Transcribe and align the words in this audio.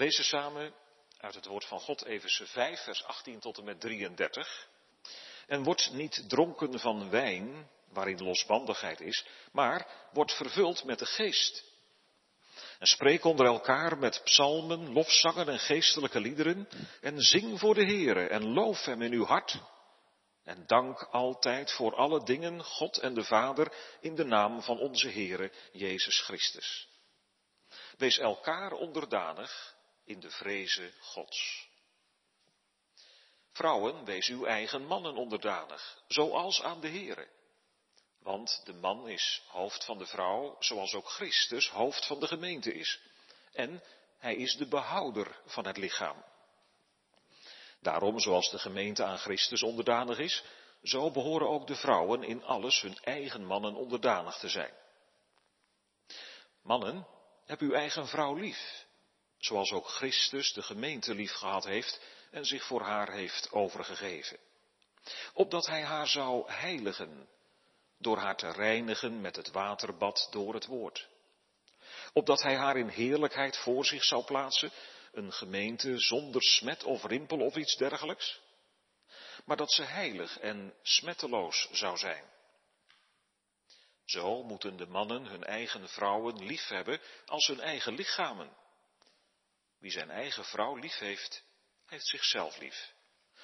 lezen 0.00 0.24
samen 0.24 0.74
uit 1.18 1.34
het 1.34 1.46
woord 1.46 1.64
van 1.64 1.80
God, 1.80 2.04
Efeze 2.04 2.46
5, 2.46 2.80
vers 2.80 3.04
18 3.04 3.40
tot 3.40 3.58
en 3.58 3.64
met 3.64 3.80
33. 3.80 4.68
En 5.46 5.62
wordt 5.62 5.92
niet 5.92 6.24
dronken 6.28 6.78
van 6.78 7.10
wijn, 7.10 7.70
waarin 7.92 8.22
losbandigheid 8.22 9.00
is, 9.00 9.26
maar 9.52 9.86
wordt 10.12 10.32
vervuld 10.32 10.84
met 10.84 10.98
de 10.98 11.06
geest. 11.06 11.64
En 12.78 12.86
spreek 12.86 13.24
onder 13.24 13.46
elkaar 13.46 13.98
met 13.98 14.20
psalmen, 14.24 14.92
lofzangen 14.92 15.48
en 15.48 15.58
geestelijke 15.58 16.20
liederen. 16.20 16.68
En 17.00 17.20
zing 17.20 17.58
voor 17.58 17.74
de 17.74 17.84
Heere 17.84 18.26
en 18.26 18.52
loof 18.52 18.84
hem 18.84 19.02
in 19.02 19.12
uw 19.12 19.24
hart. 19.24 19.58
En 20.44 20.66
dank 20.66 21.02
altijd 21.02 21.72
voor 21.72 21.94
alle 21.94 22.24
dingen 22.24 22.64
God 22.64 22.98
en 22.98 23.14
de 23.14 23.24
Vader 23.24 23.72
in 24.00 24.14
de 24.14 24.24
naam 24.24 24.62
van 24.62 24.78
onze 24.78 25.08
Heere 25.08 25.52
Jezus 25.72 26.20
Christus. 26.20 26.88
Wees 27.96 28.18
elkaar 28.18 28.72
onderdanig 28.72 29.78
in 30.04 30.20
de 30.20 30.30
vreze 30.30 30.92
Gods. 31.00 31.68
Vrouwen, 33.52 34.04
wees 34.04 34.28
uw 34.28 34.44
eigen 34.44 34.86
mannen 34.86 35.16
onderdanig, 35.16 36.02
zoals 36.08 36.62
aan 36.62 36.80
de 36.80 36.88
Heere. 36.88 37.28
Want 38.22 38.62
de 38.64 38.72
man 38.72 39.08
is 39.08 39.42
hoofd 39.48 39.84
van 39.84 39.98
de 39.98 40.06
vrouw, 40.06 40.56
zoals 40.58 40.94
ook 40.94 41.08
Christus 41.08 41.68
hoofd 41.68 42.06
van 42.06 42.20
de 42.20 42.26
gemeente 42.26 42.72
is. 42.72 43.00
En 43.52 43.82
hij 44.18 44.34
is 44.34 44.56
de 44.56 44.66
behouder 44.66 45.40
van 45.46 45.66
het 45.66 45.76
lichaam. 45.76 46.24
Daarom, 47.80 48.20
zoals 48.20 48.50
de 48.50 48.58
gemeente 48.58 49.04
aan 49.04 49.18
Christus 49.18 49.62
onderdanig 49.62 50.18
is, 50.18 50.44
zo 50.82 51.10
behoren 51.10 51.48
ook 51.48 51.66
de 51.66 51.76
vrouwen 51.76 52.22
in 52.22 52.44
alles 52.44 52.80
hun 52.80 52.98
eigen 53.02 53.44
mannen 53.44 53.74
onderdanig 53.74 54.38
te 54.38 54.48
zijn. 54.48 54.74
Mannen, 56.62 57.06
heb 57.44 57.60
uw 57.60 57.72
eigen 57.72 58.06
vrouw 58.06 58.34
lief, 58.34 58.86
zoals 59.40 59.72
ook 59.72 59.88
Christus 59.88 60.52
de 60.52 60.62
gemeente 60.62 61.14
lief 61.14 61.32
gehad 61.32 61.64
heeft 61.64 62.00
en 62.30 62.44
zich 62.44 62.64
voor 62.64 62.82
haar 62.82 63.12
heeft 63.12 63.52
overgegeven. 63.52 64.38
Opdat 65.32 65.66
hij 65.66 65.82
haar 65.82 66.06
zou 66.06 66.50
heiligen, 66.52 67.28
door 67.98 68.18
haar 68.18 68.36
te 68.36 68.52
reinigen 68.52 69.20
met 69.20 69.36
het 69.36 69.50
waterbad 69.50 70.28
door 70.30 70.54
het 70.54 70.66
woord. 70.66 71.08
Opdat 72.12 72.42
hij 72.42 72.56
haar 72.56 72.76
in 72.76 72.88
heerlijkheid 72.88 73.56
voor 73.56 73.84
zich 73.84 74.04
zou 74.04 74.24
plaatsen, 74.24 74.70
een 75.12 75.32
gemeente 75.32 75.98
zonder 75.98 76.42
smet 76.42 76.84
of 76.84 77.04
rimpel 77.04 77.38
of 77.40 77.56
iets 77.56 77.76
dergelijks, 77.76 78.40
maar 79.44 79.56
dat 79.56 79.72
ze 79.72 79.82
heilig 79.82 80.38
en 80.38 80.74
smetteloos 80.82 81.68
zou 81.72 81.96
zijn. 81.96 82.24
Zo 84.04 84.42
moeten 84.42 84.76
de 84.76 84.86
mannen 84.86 85.24
hun 85.24 85.44
eigen 85.44 85.88
vrouwen 85.88 86.44
lief 86.46 86.68
hebben 86.68 87.00
als 87.26 87.46
hun 87.46 87.60
eigen 87.60 87.94
lichamen. 87.94 88.56
Wie 89.80 89.90
zijn 89.90 90.10
eigen 90.10 90.44
vrouw 90.44 90.76
lief 90.76 90.98
heeft, 90.98 91.44
heeft 91.86 92.06
zichzelf 92.06 92.58
lief. 92.58 92.92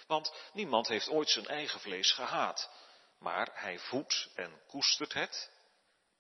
Want 0.07 0.33
niemand 0.53 0.89
heeft 0.89 1.09
ooit 1.09 1.31
zijn 1.31 1.47
eigen 1.47 1.81
vlees 1.81 2.13
gehaat, 2.13 2.71
maar 3.19 3.51
hij 3.53 3.79
voedt 3.79 4.29
en 4.35 4.61
koestert 4.67 5.13
het, 5.13 5.51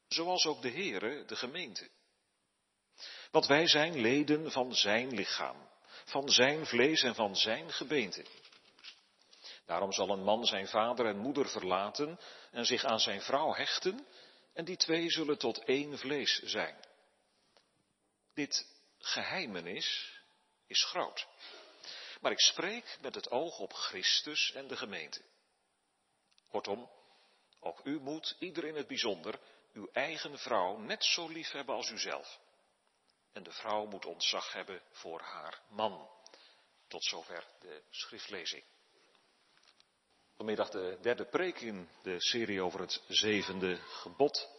zoals 0.08 0.46
ook 0.46 0.62
de 0.62 0.70
Heere 0.70 1.24
de 1.24 1.36
gemeente. 1.36 1.90
Want 3.30 3.46
wij 3.46 3.66
zijn 3.66 4.00
leden 4.00 4.50
van 4.50 4.74
zijn 4.74 5.14
lichaam, 5.14 5.68
van 6.04 6.28
zijn 6.28 6.66
vlees 6.66 7.02
en 7.02 7.14
van 7.14 7.36
zijn 7.36 7.72
gebeente. 7.72 8.24
Daarom 9.66 9.92
zal 9.92 10.08
een 10.10 10.24
man 10.24 10.44
zijn 10.44 10.68
vader 10.68 11.06
en 11.06 11.18
moeder 11.18 11.48
verlaten 11.48 12.20
en 12.50 12.66
zich 12.66 12.84
aan 12.84 13.00
zijn 13.00 13.22
vrouw 13.22 13.54
hechten, 13.54 14.06
en 14.52 14.64
die 14.64 14.76
twee 14.76 15.10
zullen 15.10 15.38
tot 15.38 15.64
één 15.64 15.98
vlees 15.98 16.38
zijn. 16.42 16.84
Dit 18.34 18.75
geheimenis 19.06 20.20
is 20.66 20.84
groot. 20.84 21.26
Maar 22.20 22.32
ik 22.32 22.40
spreek 22.40 22.98
met 23.00 23.14
het 23.14 23.30
oog 23.30 23.58
op 23.58 23.72
Christus 23.72 24.52
en 24.52 24.66
de 24.66 24.76
gemeente. 24.76 25.22
Kortom, 26.48 26.90
ook 27.60 27.80
u 27.84 28.00
moet, 28.00 28.36
ieder 28.38 28.64
in 28.64 28.74
het 28.74 28.86
bijzonder, 28.86 29.38
uw 29.72 29.88
eigen 29.92 30.38
vrouw 30.38 30.76
net 30.78 31.04
zo 31.04 31.28
lief 31.28 31.50
hebben 31.50 31.74
als 31.74 31.90
uzelf. 31.90 32.40
En 33.32 33.42
de 33.42 33.52
vrouw 33.52 33.86
moet 33.86 34.04
ontzag 34.04 34.52
hebben 34.52 34.82
voor 34.90 35.20
haar 35.20 35.60
man. 35.68 36.10
Tot 36.88 37.04
zover 37.04 37.46
de 37.60 37.82
schriftlezing. 37.90 38.64
Vanmiddag 40.36 40.70
de 40.70 40.98
derde 41.00 41.24
preek 41.24 41.60
in 41.60 41.88
de 42.02 42.16
serie 42.18 42.62
over 42.62 42.80
het 42.80 43.02
zevende 43.08 43.76
gebod. 43.76 44.55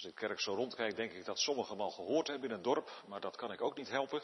Als 0.00 0.08
ik 0.08 0.14
kerk 0.14 0.40
zo 0.40 0.54
rondkijk, 0.54 0.96
denk 0.96 1.12
ik 1.12 1.24
dat 1.24 1.38
sommigen 1.38 1.80
al 1.80 1.90
gehoord 1.90 2.26
hebben 2.26 2.48
in 2.48 2.54
een 2.54 2.62
dorp, 2.62 3.02
maar 3.06 3.20
dat 3.20 3.36
kan 3.36 3.52
ik 3.52 3.60
ook 3.60 3.76
niet 3.76 3.88
helpen. 3.88 4.22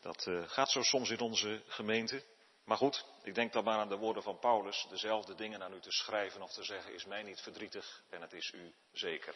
Dat 0.00 0.26
uh, 0.26 0.48
gaat 0.48 0.70
zo 0.70 0.82
soms 0.82 1.10
in 1.10 1.20
onze 1.20 1.62
gemeente. 1.66 2.24
Maar 2.64 2.76
goed, 2.76 3.04
ik 3.22 3.34
denk 3.34 3.52
dan 3.52 3.64
maar 3.64 3.78
aan 3.78 3.88
de 3.88 3.96
woorden 3.96 4.22
van 4.22 4.38
Paulus. 4.38 4.86
Dezelfde 4.88 5.34
dingen 5.34 5.62
aan 5.62 5.74
u 5.74 5.80
te 5.80 5.92
schrijven 5.92 6.42
of 6.42 6.52
te 6.52 6.62
zeggen 6.62 6.94
is 6.94 7.04
mij 7.04 7.22
niet 7.22 7.40
verdrietig 7.40 8.02
en 8.10 8.20
het 8.20 8.32
is 8.32 8.52
u 8.52 8.74
zeker. 8.92 9.34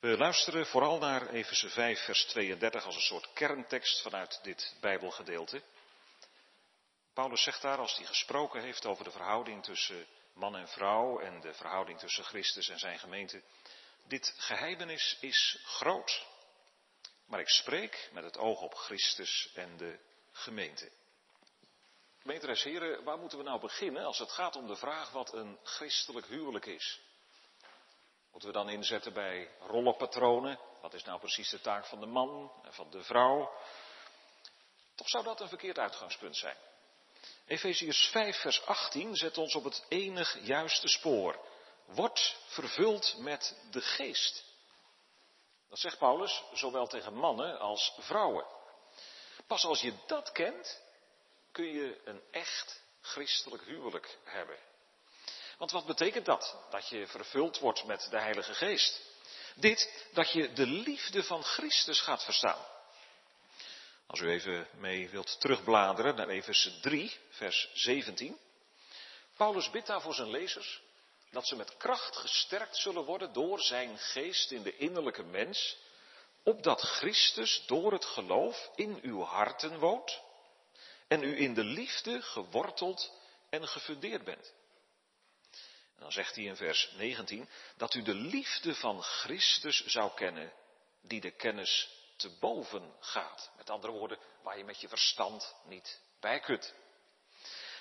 We 0.00 0.16
luisteren 0.16 0.66
vooral 0.66 0.98
naar 0.98 1.28
Efeze 1.28 1.68
5, 1.68 2.04
vers 2.04 2.24
32 2.24 2.84
als 2.84 2.94
een 2.94 3.00
soort 3.00 3.32
kerntekst 3.32 4.02
vanuit 4.02 4.40
dit 4.42 4.76
Bijbelgedeelte. 4.80 5.62
Paulus 7.14 7.42
zegt 7.42 7.62
daar, 7.62 7.78
als 7.78 7.96
hij 7.96 8.06
gesproken 8.06 8.62
heeft 8.62 8.86
over 8.86 9.04
de 9.04 9.10
verhouding 9.10 9.64
tussen 9.64 10.06
man 10.32 10.56
en 10.56 10.68
vrouw 10.68 11.18
en 11.18 11.40
de 11.40 11.54
verhouding 11.54 11.98
tussen 11.98 12.24
Christus 12.24 12.68
en 12.68 12.78
zijn 12.78 12.98
gemeente, 12.98 13.42
dit 14.10 14.34
geheimenis 14.36 15.16
is 15.20 15.58
groot. 15.64 16.26
Maar 17.26 17.40
ik 17.40 17.48
spreek 17.48 18.10
met 18.12 18.24
het 18.24 18.38
oog 18.38 18.60
op 18.60 18.74
Christus 18.74 19.50
en 19.54 19.76
de 19.76 19.98
gemeente. 20.32 20.90
Meesteres 22.22 22.62
heren, 22.62 23.04
waar 23.04 23.18
moeten 23.18 23.38
we 23.38 23.44
nou 23.44 23.60
beginnen 23.60 24.04
als 24.04 24.18
het 24.18 24.32
gaat 24.32 24.56
om 24.56 24.66
de 24.66 24.76
vraag 24.76 25.10
wat 25.10 25.32
een 25.32 25.58
christelijk 25.62 26.26
huwelijk 26.26 26.66
is? 26.66 27.00
Moeten 28.30 28.48
we 28.48 28.54
dan 28.54 28.68
inzetten 28.68 29.12
bij 29.12 29.50
rollenpatronen? 29.60 30.58
Wat 30.80 30.94
is 30.94 31.04
nou 31.04 31.18
precies 31.18 31.50
de 31.50 31.60
taak 31.60 31.86
van 31.86 32.00
de 32.00 32.06
man 32.06 32.52
en 32.62 32.72
van 32.72 32.90
de 32.90 33.02
vrouw? 33.02 33.52
Toch 34.94 35.08
zou 35.08 35.24
dat 35.24 35.40
een 35.40 35.48
verkeerd 35.48 35.78
uitgangspunt 35.78 36.36
zijn. 36.36 36.56
Efeziërs 37.46 38.06
5, 38.06 38.40
vers 38.40 38.66
18 38.66 39.16
zet 39.16 39.38
ons 39.38 39.54
op 39.54 39.64
het 39.64 39.84
enig 39.88 40.38
juiste 40.42 40.88
spoor. 40.88 41.49
Word 41.94 42.36
vervuld 42.46 43.14
met 43.18 43.56
de 43.70 43.80
geest. 43.80 44.44
Dat 45.68 45.78
zegt 45.78 45.98
Paulus 45.98 46.42
zowel 46.52 46.86
tegen 46.86 47.14
mannen 47.14 47.58
als 47.58 47.92
vrouwen. 47.98 48.46
Pas 49.46 49.64
als 49.64 49.80
je 49.80 49.92
dat 50.06 50.32
kent, 50.32 50.80
kun 51.52 51.64
je 51.64 52.00
een 52.04 52.22
echt 52.30 52.82
christelijk 53.00 53.64
huwelijk 53.64 54.18
hebben. 54.24 54.58
Want 55.58 55.70
wat 55.70 55.86
betekent 55.86 56.24
dat? 56.24 56.56
Dat 56.70 56.88
je 56.88 57.06
vervuld 57.06 57.58
wordt 57.58 57.84
met 57.84 58.06
de 58.10 58.18
Heilige 58.18 58.54
Geest. 58.54 59.00
Dit, 59.54 60.08
dat 60.12 60.30
je 60.30 60.52
de 60.52 60.66
liefde 60.66 61.22
van 61.24 61.44
Christus 61.44 62.00
gaat 62.00 62.24
verstaan. 62.24 62.66
Als 64.06 64.20
u 64.20 64.30
even 64.30 64.68
mee 64.72 65.08
wilt 65.08 65.40
terugbladeren 65.40 66.14
naar 66.14 66.28
Efeze 66.28 66.80
3, 66.80 67.18
vers 67.30 67.70
17. 67.74 68.38
Paulus 69.36 69.70
bidt 69.70 69.86
daar 69.86 70.00
voor 70.00 70.14
zijn 70.14 70.30
lezers 70.30 70.82
dat 71.30 71.46
ze 71.46 71.56
met 71.56 71.76
kracht 71.76 72.16
gesterkt 72.16 72.76
zullen 72.76 73.04
worden 73.04 73.32
door 73.32 73.60
zijn 73.60 73.98
geest 73.98 74.50
in 74.50 74.62
de 74.62 74.76
innerlijke 74.76 75.22
mens, 75.22 75.76
opdat 76.42 76.80
Christus 76.80 77.62
door 77.66 77.92
het 77.92 78.04
geloof 78.04 78.70
in 78.74 78.98
uw 79.02 79.22
harten 79.22 79.78
woont 79.78 80.20
en 81.08 81.22
u 81.22 81.40
in 81.40 81.54
de 81.54 81.64
liefde 81.64 82.22
geworteld 82.22 83.12
en 83.50 83.68
gefundeerd 83.68 84.24
bent. 84.24 84.52
En 85.94 86.06
dan 86.06 86.12
zegt 86.12 86.34
hij 86.34 86.44
in 86.44 86.56
vers 86.56 86.92
19 86.96 87.48
dat 87.76 87.94
u 87.94 88.02
de 88.02 88.14
liefde 88.14 88.74
van 88.74 89.02
Christus 89.02 89.84
zou 89.86 90.14
kennen, 90.14 90.52
die 91.00 91.20
de 91.20 91.30
kennis 91.30 91.88
te 92.16 92.30
boven 92.38 92.94
gaat. 93.00 93.50
Met 93.56 93.70
andere 93.70 93.92
woorden, 93.92 94.18
waar 94.42 94.58
je 94.58 94.64
met 94.64 94.80
je 94.80 94.88
verstand 94.88 95.54
niet 95.64 96.00
bij 96.20 96.40
kunt. 96.40 96.74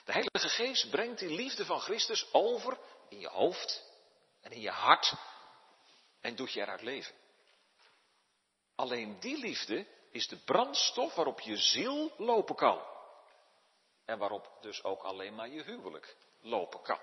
De 0.10 0.16
Heilige 0.16 0.50
Geest 0.50 0.90
brengt 0.90 1.20
die 1.20 1.30
liefde 1.30 1.66
van 1.66 1.80
Christus 1.80 2.34
over 2.34 2.78
in 3.10 3.20
je 3.20 3.28
hoofd 3.28 3.84
en 4.42 4.52
in 4.52 4.62
je 4.62 4.70
hart 4.70 5.14
en 6.22 6.36
doet 6.36 6.52
je 6.52 6.62
eruit 6.62 6.82
leven. 6.82 7.16
Alleen 8.76 9.20
die 9.20 9.38
liefde 9.38 9.88
is 10.12 10.28
de 10.28 10.38
brandstof 10.38 11.16
waarop 11.16 11.40
je 11.40 11.58
ziel 11.58 12.14
lopen 12.18 12.56
kan. 12.56 12.82
En 14.06 14.18
waarop 14.18 14.58
dus 14.62 14.84
ook 14.84 15.04
alleen 15.04 15.36
maar 15.36 15.50
je 15.50 15.64
huwelijk 15.64 16.16
lopen 16.42 16.82
kan. 16.82 17.00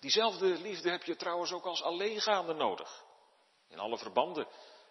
Diezelfde 0.00 0.46
liefde 0.46 0.90
heb 0.90 1.02
je 1.02 1.16
trouwens 1.16 1.52
ook 1.52 1.64
als 1.64 1.82
alleengaande 1.82 2.52
nodig. 2.54 3.04
In 3.68 3.78
alle 3.78 3.98
verbanden 3.98 4.48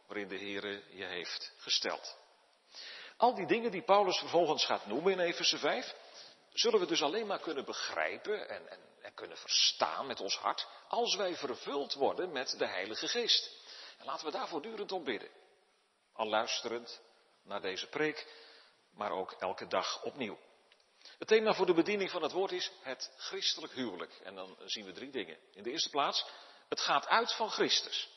waarin 0.08 0.28
de 0.28 0.38
Heer 0.38 0.96
je 0.96 1.06
heeft 1.06 1.54
gesteld. 1.58 2.18
Al 3.18 3.36
die 3.36 3.48
dingen 3.48 3.72
die 3.72 3.84
Paulus 3.84 4.18
vervolgens 4.18 4.66
gaat 4.66 4.86
noemen 4.86 5.12
in 5.12 5.20
Efeze 5.20 5.58
5, 5.58 5.96
zullen 6.54 6.80
we 6.80 6.86
dus 6.86 7.02
alleen 7.02 7.28
maar 7.28 7.40
kunnen 7.40 7.66
begrijpen 7.66 8.50
en, 8.50 8.70
en, 8.70 8.80
en, 9.02 9.14
kunnen 9.14 9.38
verstaan 9.38 10.08
met 10.08 10.20
ons 10.20 10.36
hart, 10.36 10.68
als 10.88 11.16
wij 11.16 11.36
vervuld 11.36 11.94
worden 11.94 12.32
met 12.32 12.56
de 12.58 12.68
Heilige 12.68 13.08
Geest. 13.08 13.52
En 13.98 14.06
laten 14.06 14.26
we 14.26 14.32
daar 14.32 14.48
voortdurend 14.48 14.92
om 14.92 15.04
bidden. 15.04 15.30
Al 16.14 16.28
luisterend 16.28 17.02
naar 17.44 17.62
deze 17.62 17.88
preek, 17.88 18.34
maar 18.94 19.12
ook 19.12 19.32
elke 19.32 19.68
dag 19.68 20.04
opnieuw. 20.04 20.40
Het 21.18 21.28
thema 21.28 21.54
voor 21.54 21.66
de 21.66 21.74
bediening 21.74 22.10
van 22.10 22.22
het 22.22 22.32
woord 22.32 22.52
is 22.52 22.72
het 22.82 23.12
christelijk 23.18 23.74
huwelijk. 23.74 24.20
En 24.24 24.36
dan 24.36 24.58
zien 24.66 24.86
we 24.86 24.92
drie 24.92 25.12
dingen. 25.12 25.38
In 25.54 25.64
de 25.64 25.72
eerste 25.72 25.90
plaats, 25.90 26.26
het 26.70 26.80
gaat 26.80 27.08
uit 27.08 27.34
van 27.34 27.50
Christus. 27.50 28.10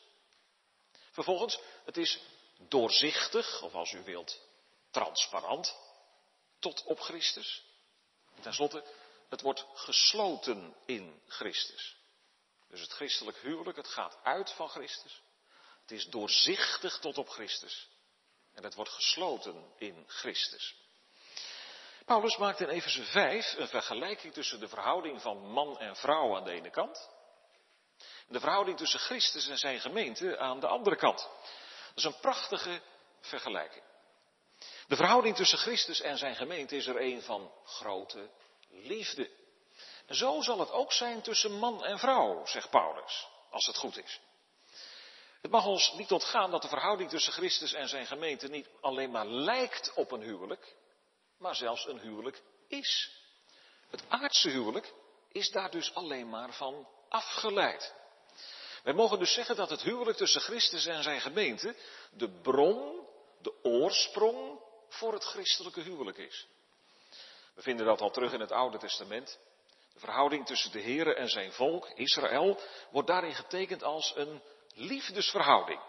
Vervolgens, 1.11 1.59
het 1.85 1.97
is 1.97 2.21
doorzichtig, 2.57 3.61
of 3.61 3.73
als 3.73 3.91
u 3.91 4.03
wilt, 4.03 4.41
transparant, 4.91 5.75
tot 6.59 6.83
op 6.83 6.99
Christus. 6.99 7.63
En 8.35 8.41
ten 8.41 8.53
slotte, 8.53 8.83
het 9.29 9.41
wordt 9.41 9.65
gesloten 9.73 10.75
in 10.85 11.21
Christus. 11.27 11.95
Dus 12.69 12.81
het 12.81 12.91
christelijk 12.91 13.37
huwelijk, 13.37 13.77
het 13.77 13.87
gaat 13.87 14.17
uit 14.23 14.51
van 14.51 14.69
Christus. 14.69 15.21
Het 15.81 15.91
is 15.91 16.05
doorzichtig 16.05 16.99
tot 16.99 17.17
op 17.17 17.29
Christus. 17.29 17.89
En 18.53 18.63
het 18.63 18.73
wordt 18.73 18.91
gesloten 18.91 19.73
in 19.77 20.03
Christus. 20.07 20.75
Paulus 22.05 22.37
maakt 22.37 22.59
in 22.59 22.69
Efeze 22.69 23.03
5 23.03 23.55
een 23.57 23.67
vergelijking 23.67 24.33
tussen 24.33 24.59
de 24.59 24.67
verhouding 24.67 25.21
van 25.21 25.37
man 25.37 25.79
en 25.79 25.95
vrouw 25.95 26.35
aan 26.35 26.43
de 26.43 26.51
ene 26.51 26.69
kant. 26.69 27.09
En 28.27 28.33
de 28.33 28.39
verhouding 28.39 28.77
tussen 28.77 28.99
Christus 28.99 29.47
en 29.47 29.57
zijn 29.57 29.79
gemeente 29.79 30.37
aan 30.37 30.59
de 30.59 30.67
andere 30.67 30.95
kant. 30.95 31.17
Dat 31.19 31.95
is 31.95 32.03
een 32.03 32.19
prachtige 32.19 32.81
vergelijking. 33.21 33.84
De 34.87 34.95
verhouding 34.95 35.35
tussen 35.35 35.57
Christus 35.57 36.01
en 36.01 36.17
zijn 36.17 36.35
gemeente 36.35 36.75
is 36.75 36.87
er 36.87 37.01
een 37.01 37.21
van 37.21 37.51
grote 37.63 38.29
liefde. 38.69 39.29
En 40.05 40.15
zo 40.15 40.41
zal 40.41 40.59
het 40.59 40.71
ook 40.71 40.91
zijn 40.91 41.21
tussen 41.21 41.51
man 41.51 41.83
en 41.83 41.99
vrouw, 41.99 42.45
zegt 42.45 42.69
Paulus, 42.69 43.27
als 43.49 43.65
het 43.65 43.77
goed 43.77 43.97
is. 44.03 44.19
Het 45.41 45.51
mag 45.51 45.65
ons 45.65 45.93
niet 45.93 46.11
ontgaan 46.11 46.51
dat 46.51 46.61
de 46.61 46.67
verhouding 46.67 47.09
tussen 47.09 47.33
Christus 47.33 47.73
en 47.73 47.87
zijn 47.87 48.05
gemeente 48.05 48.47
niet 48.47 48.67
alleen 48.81 49.11
maar 49.11 49.25
lijkt 49.25 49.93
op 49.93 50.11
een 50.11 50.21
huwelijk, 50.21 50.75
maar 51.37 51.55
zelfs 51.55 51.87
een 51.87 51.99
huwelijk 51.99 52.41
is. 52.67 53.11
Het 53.89 54.03
aardse 54.07 54.49
huwelijk 54.49 54.93
is 55.31 55.51
daar 55.51 55.71
dus 55.71 55.93
alleen 55.93 56.29
maar 56.29 56.53
van 56.53 56.87
afgeleid. 57.09 57.93
Wij 58.83 58.93
mogen 58.93 59.19
dus 59.19 59.33
zeggen 59.33 59.55
dat 59.55 59.69
het 59.69 59.81
huwelijk 59.81 60.17
tussen 60.17 60.41
Christus 60.41 60.85
en 60.85 61.03
zijn 61.03 61.21
gemeente 61.21 61.75
de 62.11 62.29
bron, 62.29 63.07
de 63.41 63.63
oorsprong 63.63 64.59
voor 64.95 65.13
het 65.13 65.23
christelijke 65.23 65.81
huwelijk 65.81 66.17
is. 66.17 66.47
We 67.53 67.61
vinden 67.61 67.85
dat 67.85 68.01
al 68.01 68.11
terug 68.11 68.33
in 68.33 68.39
het 68.39 68.51
Oude 68.51 68.77
Testament. 68.77 69.39
De 69.93 69.99
verhouding 69.99 70.45
tussen 70.45 70.71
de 70.71 70.81
Here 70.81 71.13
en 71.13 71.29
zijn 71.29 71.51
volk, 71.51 71.89
Israël, 71.89 72.59
wordt 72.91 73.07
daarin 73.07 73.35
getekend 73.35 73.83
als 73.83 74.13
een 74.15 74.41
liefdesverhouding. 74.73 75.79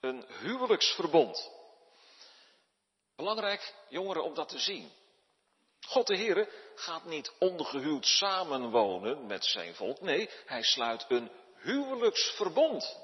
Een 0.00 0.24
huwelijksverbond. 0.40 1.50
Belangrijk, 3.16 3.74
jongeren, 3.88 4.24
om 4.24 4.34
dat 4.34 4.48
te 4.48 4.58
zien. 4.58 4.92
God 5.86 6.06
de 6.06 6.16
Heere 6.16 6.48
gaat 6.74 7.04
niet 7.04 7.32
ongehuwd 7.38 8.06
samenwonen 8.06 9.26
met 9.26 9.44
zijn 9.44 9.74
volk. 9.74 10.00
Nee, 10.00 10.30
hij 10.46 10.62
sluit 10.62 11.04
een 11.08 11.30
huwelijksverbond. 11.56 13.00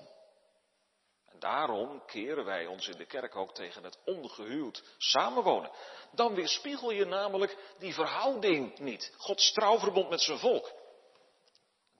Daarom 1.38 2.04
keren 2.06 2.44
wij 2.44 2.66
ons 2.66 2.88
in 2.88 2.96
de 2.96 3.06
kerk 3.06 3.36
ook 3.36 3.54
tegen 3.54 3.84
het 3.84 3.98
ongehuwd 4.04 4.82
samenwonen. 4.98 5.70
Dan 6.10 6.34
weerspiegel 6.34 6.90
je 6.90 7.04
namelijk 7.04 7.74
die 7.78 7.94
verhouding 7.94 8.78
niet. 8.78 9.14
Gods 9.16 9.52
trouwverbond 9.52 10.08
met 10.08 10.20
zijn 10.20 10.38
volk. 10.38 10.72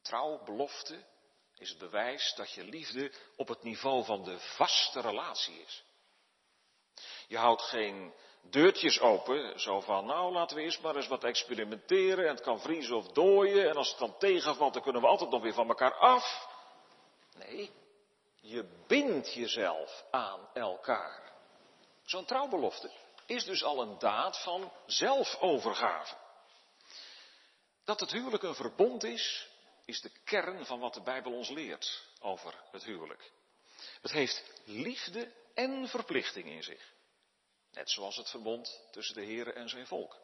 Trouwbelofte 0.03 1.05
is 1.59 1.69
het 1.69 1.79
bewijs 1.79 2.35
dat 2.37 2.53
je 2.53 2.65
liefde 2.65 3.13
op 3.37 3.49
het 3.49 3.63
niveau 3.63 4.05
van 4.05 4.25
de 4.25 4.39
vaste 4.39 5.01
relatie 5.01 5.61
is. 5.67 5.85
Je 7.27 7.37
houdt 7.37 7.63
geen 7.63 8.15
deurtjes 8.43 9.01
open, 9.01 9.61
zo 9.61 9.81
van, 9.81 10.07
nou 10.07 10.33
laten 10.33 10.57
we 10.57 10.63
eerst 10.63 10.83
maar 10.83 10.97
eens 10.97 11.09
wat 11.09 11.25
experimenteren 11.25 12.25
en 12.25 12.35
het 12.35 12.41
kan 12.41 12.61
vriezen 12.61 12.97
of 12.97 13.09
dooien 13.09 13.69
en 13.69 13.77
als 13.77 13.89
het 13.89 13.99
dan 13.99 14.19
tegenvalt 14.19 14.73
dan 14.73 14.83
kunnen 14.83 15.03
we 15.03 15.09
altijd 15.09 15.31
nog 15.31 15.43
weer 15.43 15.55
van 15.55 15.69
elkaar 15.69 15.95
af. 15.95 16.49
Nee, 17.37 17.71
je 18.49 18.85
bindt 18.87 19.35
jezelf 19.35 20.05
aan 20.11 20.49
elkaar. 20.55 21.33
Zo'n 22.05 22.25
trouwbelofte 22.25 22.91
is 23.27 23.45
dus 23.45 23.65
al 23.65 23.83
een 23.83 23.99
daad 23.99 24.43
van 24.43 24.73
zelfovergave. 24.87 26.17
Dat 27.85 28.01
het 28.01 28.13
huwelijk 28.13 28.43
een 28.43 28.55
verbond 28.55 29.05
is, 29.05 29.49
is 29.85 30.01
de 30.01 30.11
kern 30.25 30.67
van 30.67 30.81
wat 30.81 30.95
de 30.95 31.03
Bijbel 31.03 31.33
ons 31.33 31.49
leert 31.49 32.09
over 32.21 32.55
het 32.71 32.85
huwelijk. 32.85 33.33
Het 34.03 34.11
heeft 34.11 34.61
liefde 34.65 35.33
en 35.55 35.89
verplichting 35.89 36.47
in 36.47 36.63
zich. 36.63 36.93
Net 37.73 37.91
zoals 37.91 38.17
het 38.17 38.31
verbond 38.31 38.89
tussen 38.91 39.15
de 39.15 39.25
Heer 39.25 39.55
en 39.55 39.69
zijn 39.69 39.87
volk. 39.87 40.19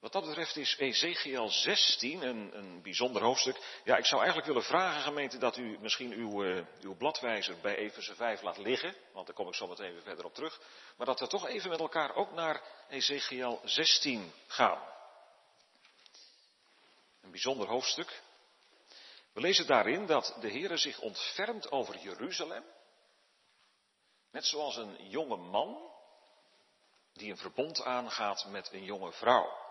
Wat 0.00 0.12
dat 0.12 0.24
betreft 0.24 0.56
is 0.56 0.76
Ezekiel 0.78 1.50
16 1.50 2.22
een, 2.22 2.58
een 2.58 2.82
bijzonder 2.82 3.22
hoofdstuk. 3.22 3.80
Ja, 3.84 3.96
ik 3.96 4.06
zou 4.06 4.20
eigenlijk 4.20 4.48
willen 4.48 4.68
vragen, 4.68 5.02
gemeente, 5.02 5.38
dat 5.38 5.56
u 5.56 5.78
misschien 5.80 6.12
uw, 6.12 6.44
uh, 6.44 6.64
uw 6.80 6.96
bladwijzer 6.96 7.56
bij 7.60 7.76
Efeze 7.76 8.14
5 8.14 8.42
laat 8.42 8.58
liggen. 8.58 8.94
Want 9.12 9.26
daar 9.26 9.34
kom 9.34 9.48
ik 9.48 9.54
zo 9.54 9.66
meteen 9.66 9.92
weer 9.92 10.02
verder 10.02 10.24
op 10.24 10.34
terug. 10.34 10.60
Maar 10.96 11.06
dat 11.06 11.20
we 11.20 11.26
toch 11.26 11.46
even 11.46 11.70
met 11.70 11.80
elkaar 11.80 12.14
ook 12.14 12.32
naar 12.32 12.62
Ezekiel 12.88 13.60
16 13.64 14.32
gaan. 14.46 14.82
Een 17.22 17.30
bijzonder 17.30 17.68
hoofdstuk. 17.68 18.22
We 19.32 19.40
lezen 19.40 19.66
daarin 19.66 20.06
dat 20.06 20.36
de 20.40 20.50
Heere 20.50 20.76
zich 20.76 21.00
ontfermt 21.00 21.70
over 21.70 21.98
Jeruzalem. 21.98 22.64
Net 24.30 24.46
zoals 24.46 24.76
een 24.76 25.08
jonge 25.08 25.36
man 25.36 25.90
die 27.12 27.30
een 27.30 27.38
verbond 27.38 27.82
aangaat 27.82 28.46
met 28.48 28.72
een 28.72 28.84
jonge 28.84 29.12
vrouw. 29.12 29.66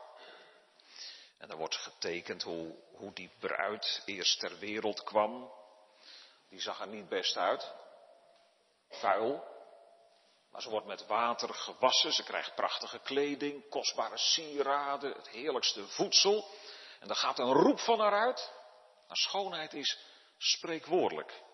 En 1.38 1.50
er 1.50 1.57
wordt 1.57 1.75
getekend 1.75 2.44
hoe, 2.44 2.75
hoe 2.92 3.13
die 3.13 3.31
bruid 3.39 4.01
eerst 4.06 4.39
ter 4.39 4.57
wereld 4.60 5.04
kwam. 5.04 5.51
Die 6.50 6.62
zag 6.62 6.80
er 6.80 6.88
niet 6.88 7.10
best 7.10 7.38
uit. 7.38 7.74
Vuil. 8.89 9.56
Maar 10.51 10.62
ze 10.62 10.69
wordt 10.69 10.88
met 10.88 11.06
water 11.06 11.54
gewassen. 11.54 12.13
Ze 12.13 12.24
krijgt 12.24 12.56
prachtige 12.56 13.00
kleding, 13.00 13.69
kostbare 13.69 14.18
sieraden, 14.18 15.12
het 15.12 15.30
heerlijkste 15.30 15.88
voedsel. 15.88 16.50
En 17.00 17.10
er 17.10 17.16
gaat 17.16 17.39
een 17.39 17.54
roep 17.54 17.80
van 17.80 18.00
haar 18.00 18.19
uit. 18.25 18.51
Maar 19.07 19.18
schoonheid 19.18 19.74
is 19.74 19.98
spreekwoordelijk. 20.38 21.45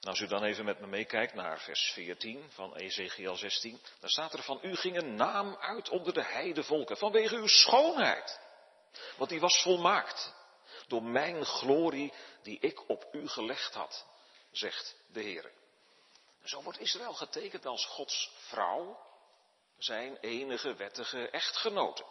En 0.00 0.08
als 0.08 0.20
u 0.20 0.26
dan 0.26 0.44
even 0.44 0.64
met 0.64 0.80
me 0.80 0.86
meekijkt 0.86 1.34
naar 1.34 1.60
vers 1.60 1.90
14 1.92 2.50
van 2.50 2.76
Ezekiel 2.76 3.36
16, 3.36 3.80
dan 4.00 4.10
staat 4.10 4.32
er 4.32 4.42
van 4.42 4.58
u 4.62 4.76
ging 4.76 4.96
een 4.96 5.14
naam 5.14 5.56
uit 5.56 5.88
onder 5.88 6.12
de 6.12 6.24
heidevolken 6.24 6.96
vanwege 6.96 7.36
uw 7.36 7.46
schoonheid. 7.46 8.40
Want 9.16 9.30
die 9.30 9.40
was 9.40 9.62
volmaakt 9.62 10.34
door 10.86 11.02
mijn 11.02 11.44
glorie 11.44 12.12
die 12.42 12.58
ik 12.60 12.88
op 12.88 13.08
u 13.12 13.28
gelegd 13.28 13.74
had, 13.74 14.06
zegt 14.50 14.96
de 15.12 15.20
Heer. 15.20 15.52
Zo 16.44 16.62
wordt 16.62 16.80
Israël 16.80 17.14
getekend 17.14 17.66
als 17.66 17.86
Gods 17.86 18.30
vrouw, 18.36 18.98
zijn 19.78 20.16
enige 20.16 20.74
wettige 20.74 21.30
echtgenote. 21.30 22.04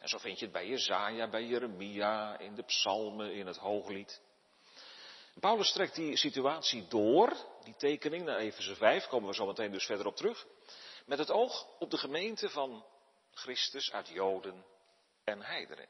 En 0.00 0.08
zo 0.08 0.18
vind 0.18 0.38
je 0.38 0.44
het 0.44 0.54
bij 0.54 0.66
Jezaja, 0.66 1.28
bij 1.28 1.44
Jeremia, 1.44 2.38
in 2.38 2.54
de 2.54 2.62
psalmen, 2.62 3.32
in 3.32 3.46
het 3.46 3.56
hooglied. 3.56 4.20
Paulus 5.40 5.72
trekt 5.72 5.94
die 5.94 6.16
situatie 6.16 6.88
door, 6.88 7.36
die 7.64 7.76
tekening 7.76 8.24
naar 8.24 8.38
Efeze 8.38 8.74
5, 8.74 9.06
komen 9.06 9.28
we 9.28 9.34
zo 9.34 9.46
meteen 9.46 9.72
dus 9.72 9.86
verder 9.86 10.06
op 10.06 10.16
terug, 10.16 10.46
met 11.06 11.18
het 11.18 11.30
oog 11.30 11.66
op 11.78 11.90
de 11.90 11.98
gemeente 11.98 12.48
van 12.48 12.84
Christus 13.30 13.92
uit 13.92 14.08
Joden 14.08 14.64
en 15.24 15.42
heidenen. 15.42 15.88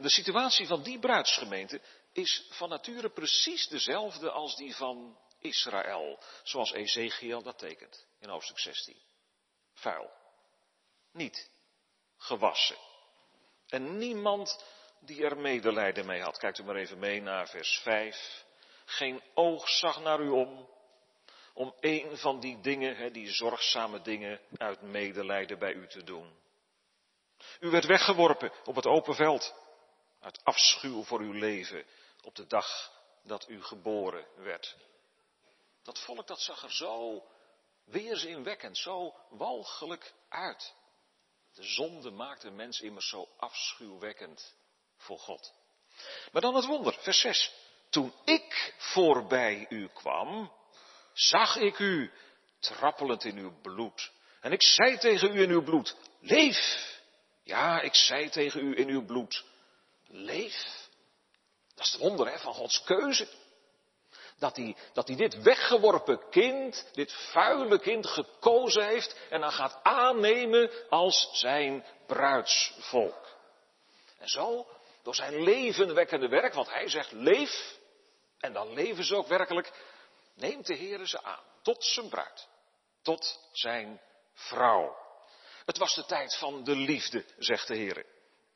De 0.00 0.10
situatie 0.10 0.66
van 0.66 0.82
die 0.82 0.98
bruidsgemeente 0.98 1.80
is 2.12 2.46
van 2.50 2.68
nature 2.68 3.10
precies 3.10 3.68
dezelfde 3.68 4.30
als 4.30 4.56
die 4.56 4.76
van 4.76 5.18
Israël, 5.38 6.18
zoals 6.42 6.72
Ezekiel 6.72 7.42
dat 7.42 7.58
tekent 7.58 8.06
in 8.18 8.28
hoofdstuk 8.28 8.58
16. 8.58 8.96
Vuil. 9.74 10.10
Niet 11.12 11.50
gewassen. 12.16 12.76
En 13.68 13.98
niemand 13.98 14.64
die 15.00 15.24
er 15.24 15.36
medelijden 15.36 16.06
mee 16.06 16.20
had. 16.20 16.38
Kijkt 16.38 16.58
u 16.58 16.64
maar 16.64 16.76
even 16.76 16.98
mee 16.98 17.22
naar 17.22 17.48
vers 17.48 17.78
5. 17.78 18.44
Geen 18.84 19.22
oog 19.34 19.68
zag 19.68 20.00
naar 20.00 20.20
u 20.20 20.28
om, 20.28 20.68
om 21.54 21.74
een 21.80 22.18
van 22.18 22.40
die 22.40 22.60
dingen, 22.60 23.12
die 23.12 23.30
zorgzame 23.30 24.02
dingen, 24.02 24.40
uit 24.56 24.82
medelijden 24.82 25.58
bij 25.58 25.72
u 25.72 25.86
te 25.86 26.04
doen. 26.04 26.38
U 27.60 27.70
werd 27.70 27.84
weggeworpen 27.84 28.52
op 28.64 28.74
het 28.74 28.86
open 28.86 29.14
veld, 29.14 29.54
uit 30.20 30.44
afschuw 30.44 31.04
voor 31.04 31.20
uw 31.20 31.32
leven, 31.32 31.84
op 32.22 32.34
de 32.34 32.46
dag 32.46 32.92
dat 33.22 33.48
u 33.48 33.62
geboren 33.62 34.26
werd. 34.36 34.76
Dat 35.82 35.98
volk 35.98 36.26
dat 36.26 36.40
zag 36.40 36.62
er 36.62 36.72
zo 36.72 37.24
weerzinwekkend, 37.84 38.78
zo 38.78 39.14
walgelijk 39.28 40.12
uit. 40.28 40.74
De 41.54 41.62
zonde 41.62 42.10
maakt 42.10 42.44
een 42.44 42.56
mens 42.56 42.80
immers 42.80 43.08
zo 43.08 43.28
afschuwwekkend 43.36 44.54
voor 44.96 45.18
God. 45.18 45.52
Maar 46.32 46.42
dan 46.42 46.54
het 46.54 46.66
wonder, 46.66 46.94
vers 47.00 47.20
6. 47.20 47.52
Toen 47.90 48.14
ik 48.24 48.74
voorbij 48.78 49.66
u 49.68 49.88
kwam, 49.88 50.52
zag 51.12 51.56
ik 51.56 51.78
u 51.78 52.12
trappelend 52.58 53.24
in 53.24 53.36
uw 53.36 53.60
bloed. 53.60 54.12
En 54.40 54.52
ik 54.52 54.62
zei 54.62 54.98
tegen 54.98 55.36
u 55.36 55.42
in 55.42 55.50
uw 55.50 55.62
bloed, 55.62 55.96
leef! 56.20 56.88
Ja, 57.42 57.80
ik 57.80 57.94
zei 57.94 58.28
tegen 58.28 58.60
u 58.60 58.78
in 58.78 58.88
uw 58.88 59.04
bloed, 59.04 59.44
leef! 60.10 60.88
Dat 61.74 61.86
is 61.86 61.92
het 61.92 62.00
wonder 62.00 62.30
hè, 62.30 62.38
van 62.38 62.54
Gods 62.54 62.82
keuze. 62.82 63.28
Dat 64.38 64.56
hij, 64.56 64.76
dat 64.92 65.06
hij 65.08 65.16
dit 65.16 65.42
weggeworpen 65.42 66.28
kind, 66.30 66.88
dit 66.92 67.12
vuile 67.12 67.78
kind 67.78 68.06
gekozen 68.06 68.86
heeft 68.86 69.16
en 69.30 69.40
dan 69.40 69.52
gaat 69.52 69.78
aannemen 69.82 70.70
als 70.88 71.28
zijn 71.32 71.84
bruidsvolk. 72.06 73.38
En 74.18 74.28
zo, 74.28 74.66
door 75.02 75.14
zijn 75.14 75.42
levenwekkende 75.42 76.28
werk, 76.28 76.54
want 76.54 76.70
hij 76.70 76.88
zegt 76.88 77.12
leef, 77.12 77.78
en 78.38 78.52
dan 78.52 78.72
leven 78.72 79.04
ze 79.04 79.16
ook 79.16 79.26
werkelijk, 79.26 79.72
neemt 80.34 80.66
de 80.66 80.74
Heer 80.74 81.06
ze 81.06 81.22
aan, 81.22 81.44
tot 81.62 81.84
zijn 81.84 82.08
bruid, 82.08 82.48
tot 83.02 83.48
zijn 83.52 84.00
vrouw. 84.34 84.96
Het 85.64 85.78
was 85.78 85.94
de 85.94 86.04
tijd 86.04 86.36
van 86.36 86.64
de 86.64 86.76
liefde, 86.76 87.24
zegt 87.38 87.68
de 87.68 87.76
Heer. 87.76 88.06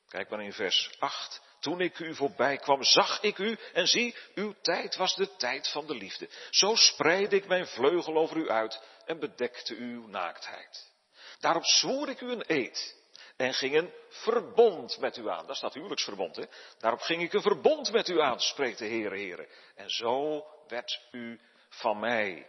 Kijk 0.09 0.31
maar 0.31 0.43
in 0.43 0.53
vers 0.53 0.91
8. 0.99 1.41
Toen 1.65 1.81
ik 1.81 1.99
u 1.99 2.15
voorbij 2.15 2.57
kwam, 2.57 2.83
zag 2.83 3.23
ik 3.23 3.39
u 3.39 3.59
en 3.73 3.87
zie, 3.87 4.15
uw 4.35 4.55
tijd 4.63 4.97
was 4.97 5.15
de 5.15 5.37
tijd 5.37 5.69
van 5.69 5.87
de 5.87 5.95
liefde. 5.95 6.29
Zo 6.51 6.75
spreidde 6.75 7.37
ik 7.37 7.47
mijn 7.47 7.67
vleugel 7.67 8.17
over 8.17 8.37
u 8.37 8.51
uit 8.51 8.83
en 9.05 9.19
bedekte 9.19 9.75
uw 9.75 10.07
naaktheid. 10.07 10.93
Daarop 11.39 11.65
zwoer 11.65 12.09
ik 12.09 12.21
u 12.21 12.31
een 12.31 12.45
eed 12.47 12.97
en 13.37 13.55
ging 13.55 13.75
een 13.75 13.93
verbond 14.09 14.99
met 14.99 15.17
u 15.17 15.29
aan. 15.29 15.47
Dat 15.47 15.55
is 15.55 15.61
dat 15.61 15.75
huwelijksverbond, 15.75 16.37
hè? 16.37 16.45
Daarop 16.79 17.01
ging 17.01 17.23
ik 17.23 17.33
een 17.33 17.43
verbond 17.43 17.93
met 17.93 18.09
u 18.09 18.21
aan, 18.21 18.41
spreekt 18.41 18.79
de 18.79 18.87
Heere, 18.87 19.17
Heere. 19.17 19.49
En 19.75 19.91
zo 19.91 20.47
werd 20.69 21.01
u 21.11 21.41
van 21.69 21.99
mij. 21.99 22.47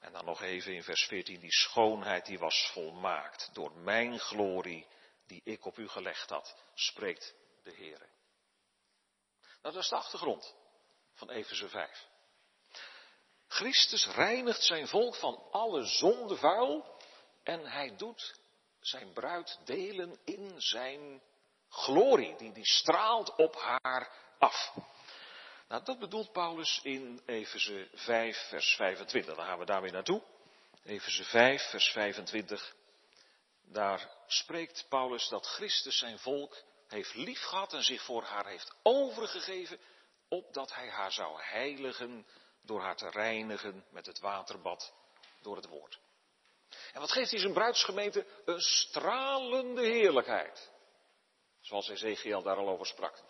En 0.00 0.12
dan 0.12 0.24
nog 0.24 0.42
even 0.42 0.74
in 0.74 0.82
vers 0.82 1.04
14, 1.04 1.40
die 1.40 1.52
schoonheid 1.52 2.26
die 2.26 2.38
was 2.38 2.70
volmaakt 2.72 3.50
door 3.52 3.72
mijn 3.72 4.18
glorie 4.18 4.86
die 5.26 5.40
ik 5.44 5.64
op 5.64 5.78
u 5.78 5.88
gelegd 5.88 6.30
had, 6.30 6.56
spreekt 6.74 7.34
de 7.62 7.72
Heere. 7.76 8.12
Nou, 9.64 9.76
dat 9.76 9.84
is 9.84 9.90
de 9.90 9.96
achtergrond 9.96 10.54
van 11.14 11.30
Efeze 11.30 11.68
5. 11.68 12.06
Christus 13.48 14.06
reinigt 14.06 14.62
zijn 14.62 14.88
volk 14.88 15.14
van 15.14 15.42
alle 15.50 15.84
zondevuil 15.84 16.98
en 17.42 17.66
hij 17.66 17.96
doet 17.96 18.40
zijn 18.80 19.12
bruid 19.12 19.58
delen 19.64 20.18
in 20.24 20.54
zijn 20.60 21.22
glorie, 21.68 22.36
die, 22.36 22.52
die 22.52 22.66
straalt 22.66 23.34
op 23.36 23.54
haar 23.56 24.12
af. 24.38 24.74
Nou, 25.68 25.84
dat 25.84 25.98
bedoelt 25.98 26.32
Paulus 26.32 26.80
in 26.82 27.22
Efeze 27.26 27.88
5, 27.92 28.48
vers 28.48 28.74
25. 28.74 29.34
Dan 29.34 29.46
gaan 29.46 29.58
we 29.58 29.64
daar 29.64 29.82
weer 29.82 29.92
naartoe. 29.92 30.22
Efeze 30.84 31.24
5, 31.24 31.62
vers 31.70 31.90
25. 31.90 32.74
Daar 33.62 34.10
spreekt 34.26 34.86
Paulus 34.88 35.28
dat 35.28 35.46
Christus 35.46 35.98
zijn 35.98 36.18
volk 36.18 36.62
heeft 36.94 37.14
liefgehad 37.14 37.72
en 37.72 37.82
zich 37.82 38.02
voor 38.02 38.22
haar 38.22 38.46
heeft 38.46 38.74
overgegeven, 38.82 39.78
opdat 40.28 40.74
hij 40.74 40.88
haar 40.88 41.12
zou 41.12 41.42
heiligen 41.42 42.26
door 42.62 42.80
haar 42.80 42.96
te 42.96 43.10
reinigen 43.10 43.84
met 43.90 44.06
het 44.06 44.20
waterbad 44.20 44.92
door 45.42 45.56
het 45.56 45.66
woord. 45.66 45.98
En 46.92 47.00
wat 47.00 47.12
geeft 47.12 47.30
hij 47.30 47.40
zijn 47.40 47.52
bruidsgemeente? 47.52 48.26
Een 48.44 48.60
stralende 48.60 49.82
heerlijkheid. 49.82 50.70
Zoals 51.60 51.88
Ezekiel 51.88 52.42
daar 52.42 52.56
al 52.56 52.68
over 52.68 52.86
sprak. 52.86 53.22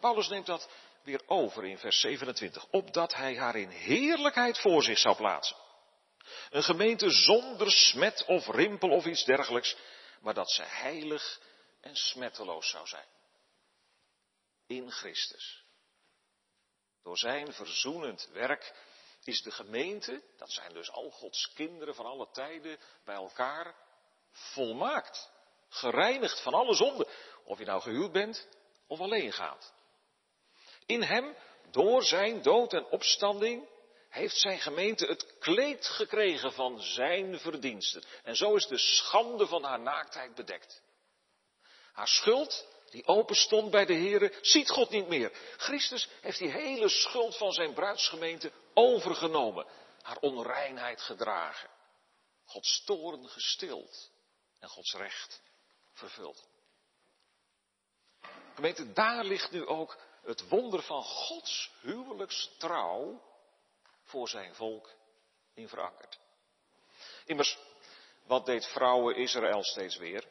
Paulus 0.00 0.28
neemt 0.28 0.46
dat 0.46 0.68
weer 1.02 1.22
over 1.26 1.64
in 1.64 1.78
vers 1.78 2.00
27. 2.00 2.66
Opdat 2.70 3.14
hij 3.14 3.36
haar 3.36 3.56
in 3.56 3.68
heerlijkheid 3.68 4.58
voor 4.58 4.82
zich 4.82 4.98
zou 4.98 5.16
plaatsen. 5.16 5.56
Een 6.50 6.62
gemeente 6.62 7.10
zonder 7.10 7.70
smet 7.70 8.24
of 8.24 8.46
rimpel 8.46 8.88
of 8.88 9.04
iets 9.06 9.24
dergelijks, 9.24 9.76
maar 10.20 10.34
dat 10.34 10.50
ze 10.50 10.62
heilig 10.62 11.40
en 11.80 11.96
smetteloos 11.96 12.70
zou 12.70 12.86
zijn. 12.86 13.08
In 14.66 14.90
Christus. 14.90 15.64
Door 17.02 17.18
zijn 17.18 17.52
verzoenend 17.52 18.28
werk 18.32 18.74
is 19.24 19.42
de 19.42 19.50
gemeente, 19.50 20.22
dat 20.36 20.50
zijn 20.52 20.72
dus 20.72 20.90
al 20.90 21.10
Gods 21.10 21.52
kinderen 21.52 21.94
van 21.94 22.06
alle 22.06 22.28
tijden, 22.32 22.78
bij 23.04 23.14
elkaar 23.14 23.74
volmaakt. 24.30 25.30
Gereinigd 25.68 26.40
van 26.40 26.54
alle 26.54 26.74
zonden. 26.74 27.06
Of 27.44 27.58
je 27.58 27.64
nou 27.64 27.82
gehuwd 27.82 28.12
bent 28.12 28.48
of 28.86 29.00
alleen 29.00 29.32
gaat. 29.32 29.72
In 30.86 31.02
hem, 31.02 31.36
door 31.70 32.02
zijn 32.02 32.42
dood 32.42 32.72
en 32.72 32.86
opstanding, 32.86 33.68
heeft 34.08 34.36
zijn 34.36 34.58
gemeente 34.58 35.06
het 35.06 35.38
kleed 35.38 35.86
gekregen 35.86 36.52
van 36.52 36.80
zijn 36.80 37.40
verdiensten. 37.40 38.04
En 38.22 38.36
zo 38.36 38.54
is 38.54 38.66
de 38.66 38.78
schande 38.78 39.46
van 39.46 39.64
haar 39.64 39.80
naaktheid 39.80 40.34
bedekt. 40.34 40.82
Haar 41.92 42.08
schuld, 42.08 42.66
die 42.90 43.06
open 43.06 43.36
stond 43.36 43.70
bij 43.70 43.84
de 43.84 43.94
Here, 43.94 44.38
ziet 44.40 44.70
God 44.70 44.90
niet 44.90 45.08
meer. 45.08 45.32
Christus 45.56 46.08
heeft 46.20 46.38
die 46.38 46.50
hele 46.50 46.88
schuld 46.88 47.36
van 47.36 47.52
zijn 47.52 47.74
bruidsgemeente 47.74 48.52
overgenomen. 48.74 49.66
Haar 50.02 50.18
onreinheid 50.20 51.00
gedragen. 51.00 51.70
Gods 52.44 52.84
toren 52.84 53.28
gestild 53.28 54.10
en 54.58 54.68
Gods 54.68 54.94
recht 54.94 55.42
vervuld. 55.92 56.48
Gemeente, 58.54 58.92
daar 58.92 59.24
ligt 59.24 59.50
nu 59.50 59.66
ook 59.66 59.98
het 60.22 60.48
wonder 60.48 60.82
van 60.82 61.02
Gods 61.02 61.70
huwelijkstrouw 61.80 63.22
voor 64.02 64.28
zijn 64.28 64.54
volk 64.54 64.90
in 65.54 65.68
verankerd. 65.68 66.18
Immers, 67.24 67.58
wat 68.26 68.46
deed 68.46 68.66
vrouwen 68.66 69.16
Israël 69.16 69.64
steeds 69.64 69.96
weer? 69.96 70.28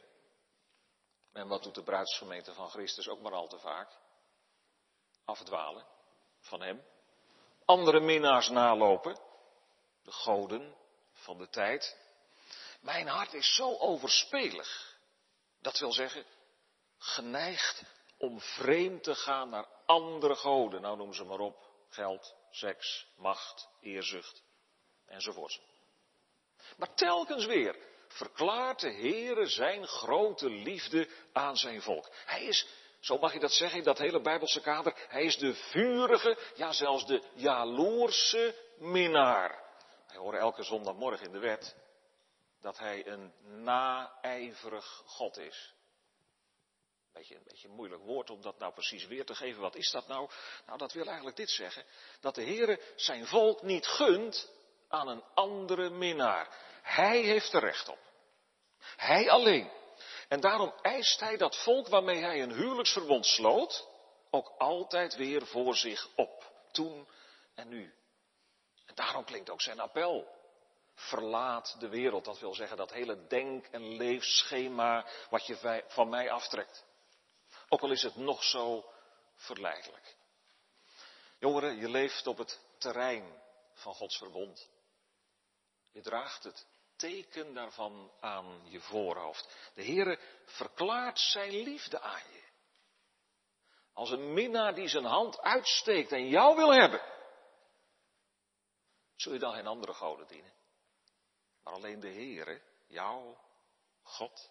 En 1.34 1.48
wat 1.48 1.64
doet 1.64 1.76
de 1.76 1.84
bruidsgemeente 1.84 2.54
van 2.54 2.70
Christus 2.70 3.08
ook 3.08 3.22
maar 3.22 3.34
al 3.34 3.48
te 3.48 3.60
vaak? 3.60 3.98
Afdwalen 5.26 5.86
van 6.40 6.62
hem. 6.62 6.84
Andere 7.66 8.00
minnaars 8.00 8.50
nalopen. 8.50 9.20
De 10.04 10.12
goden 10.12 10.76
van 11.12 11.38
de 11.38 11.50
tijd. 11.50 11.98
Mijn 12.82 13.08
hart 13.08 13.34
is 13.34 13.56
zo 13.56 13.78
overspelig. 13.78 14.98
Dat 15.62 15.80
wil 15.80 15.92
zeggen, 15.92 16.26
geneigd 16.98 17.84
om 18.18 18.40
vreemd 18.40 19.04
te 19.04 19.16
gaan 19.16 19.50
naar 19.50 19.68
andere 19.86 20.36
goden. 20.36 20.82
Nou 20.82 20.98
noem 20.98 21.14
ze 21.14 21.24
maar 21.24 21.40
op. 21.40 21.68
Geld, 21.90 22.36
seks, 22.50 23.08
macht, 23.16 23.70
eerzucht 23.82 24.44
enzovoort. 25.06 25.62
Maar 26.78 26.94
telkens 26.94 27.46
weer 27.46 27.76
verklaart 28.10 28.80
de 28.80 28.92
Heere 28.92 29.48
zijn 29.48 29.88
grote 29.88 30.50
liefde 30.50 31.08
aan 31.34 31.58
zijn 31.58 31.82
volk. 31.82 32.10
Hij 32.25 32.44
is, 32.44 32.68
zo 33.00 33.18
mag 33.18 33.34
je 33.34 33.39
dat 33.39 33.54
zeggen 33.54 33.78
in 33.78 33.84
dat 33.84 33.98
hele 33.98 34.22
Bijbelse 34.22 34.62
kader, 34.62 34.94
hij 35.08 35.24
is 35.24 35.38
de 35.38 35.54
vurige, 35.54 36.38
ja 36.56 36.72
zelfs 36.72 37.06
de 37.06 37.24
jaloerse 37.34 38.56
minnaar. 38.78 39.63
Wij 40.08 40.18
horen 40.18 40.39
elke 40.39 40.63
zondagmorgen 40.63 41.25
in 41.25 41.32
de 41.32 41.39
wet 41.39 41.75
dat 42.62 42.78
hij 42.78 43.08
een 43.08 43.34
naijverig 43.63 45.04
God 45.06 45.38
is. 45.38 45.74
Beetje, 47.13 47.36
een 47.36 47.44
beetje 47.44 47.68
een 47.68 47.74
moeilijk 47.74 48.04
woord 48.04 48.30
om 48.30 48.42
dat 48.42 48.60
nou 48.60 48.74
precies 48.74 49.08
weer 49.08 49.25
te 49.25 49.36
geven. 49.36 49.62
Wat 49.62 49.75
is 49.75 49.92
dat 49.92 50.08
nou? 50.08 50.30
Nou, 50.66 50.78
dat 50.78 50.94
wil 50.94 51.06
eigenlijk 51.06 51.38
dit 51.38 51.50
zeggen. 51.50 51.86
Dat 52.20 52.36
de 52.36 52.44
Heere 52.44 52.82
zijn 52.96 53.25
volk 53.25 53.62
niet 53.62 53.88
gunt 53.88 54.51
aan 54.88 55.08
een 55.08 55.24
andere 55.34 55.89
minnaar. 55.89 56.58
Hij 56.89 57.22
heeft 57.22 57.53
er 57.53 57.62
recht 57.62 57.89
op. 57.89 58.00
Hij 58.96 59.29
alleen. 59.29 59.72
En 60.27 60.39
daarom 60.39 60.74
eist 60.81 61.19
hij 61.19 61.38
dat 61.38 61.63
volk 61.63 61.88
waarmee 61.88 62.22
hij 62.22 62.41
een 62.41 62.53
huwelijksverbond 62.53 63.25
sloot, 63.25 63.88
ook 64.29 64.53
altijd 64.58 65.15
weer 65.15 65.48
voor 65.48 65.75
zich 65.75 66.08
op. 66.15 66.51
Toen 66.72 67.08
en 67.55 67.69
nu. 67.69 67.93
En 68.86 68.96
daarom 68.96 69.25
klinkt 69.25 69.50
ook 69.50 69.62
zijn 69.62 69.79
appel. 69.79 70.38
Verlaat 70.96 71.75
de 71.79 71.89
wereld. 71.89 72.25
Dat 72.25 72.39
wil 72.39 72.53
zeggen 72.53 72.77
dat 72.77 72.91
hele 72.91 73.27
denk- 73.27 73.67
en 73.67 73.96
leefschema 73.96 75.05
wat 75.29 75.46
je 75.46 75.84
van 75.88 76.10
mij 76.10 76.31
aftrekt. 76.31 76.86
Ook 77.69 77.81
al 77.81 77.91
is 77.91 78.01
het 78.01 78.15
nog 78.15 78.43
zo 78.43 78.91
verleidelijk. 79.36 80.15
Jongeren, 81.39 81.77
je 81.77 81.89
leeft 81.89 82.27
op 82.27 82.38
het 82.38 82.60
terrein 82.77 83.41
van 83.74 83.93
Gods 83.93 84.17
verbond. 84.17 84.69
Je 85.91 86.01
draagt 86.01 86.43
het 86.43 86.65
teken 87.00 87.53
daarvan 87.53 88.12
aan 88.20 88.62
je 88.63 88.79
voorhoofd. 88.79 89.72
De 89.74 89.84
Heere 89.84 90.20
verklaart 90.46 91.20
zijn 91.20 91.51
liefde 91.51 92.00
aan 92.00 92.24
je. 92.32 92.44
Als 93.94 94.12
een 94.12 94.34
minnaar 94.34 94.75
die 94.75 94.88
zijn 94.88 95.06
hand 95.06 95.39
uitsteekt 95.39 96.12
en 96.12 96.27
jou 96.27 96.56
wil 96.56 96.74
hebben. 96.74 97.01
Zul 99.15 99.34
je 99.34 99.39
dan 99.39 99.53
geen 99.53 99.68
andere 99.68 99.94
goden 99.94 100.27
dienen? 100.27 100.53
Maar 101.63 101.74
alleen 101.74 102.00
de 102.00 102.12
Heere, 102.12 102.62
jou, 102.88 103.38
God. 104.01 104.50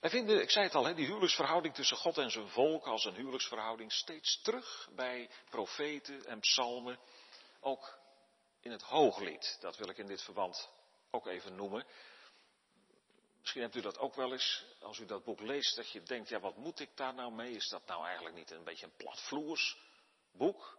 Wij 0.00 0.10
vinden, 0.10 0.42
ik 0.42 0.50
zei 0.50 0.64
het 0.64 0.74
al, 0.74 0.94
die 0.94 1.06
huwelijksverhouding 1.06 1.74
tussen 1.74 1.96
God 1.96 2.18
en 2.18 2.30
zijn 2.30 2.48
volk 2.48 2.86
als 2.86 3.04
een 3.04 3.14
huwelijksverhouding 3.14 3.92
steeds 3.92 4.42
terug 4.42 4.88
bij 4.94 5.30
profeten 5.50 6.26
en 6.26 6.40
psalmen. 6.40 6.98
Ook 7.60 7.98
in 8.66 8.72
het 8.72 8.82
hooglied. 8.82 9.56
Dat 9.60 9.76
wil 9.76 9.88
ik 9.88 9.98
in 9.98 10.06
dit 10.06 10.22
verband 10.22 10.70
ook 11.10 11.26
even 11.26 11.54
noemen. 11.54 11.84
Misschien 13.40 13.62
hebt 13.62 13.74
u 13.74 13.80
dat 13.80 13.98
ook 13.98 14.14
wel 14.14 14.32
eens, 14.32 14.64
als 14.80 14.98
u 14.98 15.06
dat 15.06 15.24
boek 15.24 15.40
leest, 15.40 15.76
dat 15.76 15.90
je 15.90 16.02
denkt, 16.02 16.28
ja 16.28 16.40
wat 16.40 16.56
moet 16.56 16.80
ik 16.80 16.90
daar 16.94 17.14
nou 17.14 17.32
mee? 17.32 17.50
Is 17.50 17.68
dat 17.68 17.86
nou 17.86 18.04
eigenlijk 18.04 18.36
niet 18.36 18.50
een 18.50 18.64
beetje 18.64 18.86
een 18.86 18.96
platvloers 18.96 19.78
boek? 20.32 20.78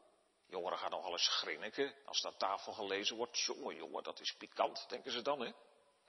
Jongeren 0.50 0.78
gaan 0.78 0.92
nogal 0.92 1.12
eens 1.12 1.28
grinniken 1.28 1.94
als 2.06 2.22
dat 2.22 2.40
tafel 2.40 2.74
gelezen 2.74 3.16
wordt. 3.16 3.40
Jongen, 3.40 3.76
jongen, 3.76 4.04
dat 4.04 4.20
is 4.20 4.34
pikant, 4.34 4.86
denken 4.90 5.12
ze 5.12 5.22
dan, 5.22 5.40
hè? 5.40 5.52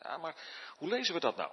Ja, 0.01 0.17
maar 0.17 0.37
hoe 0.77 0.89
lezen 0.89 1.15
we 1.15 1.21
dat 1.21 1.37
nou? 1.37 1.53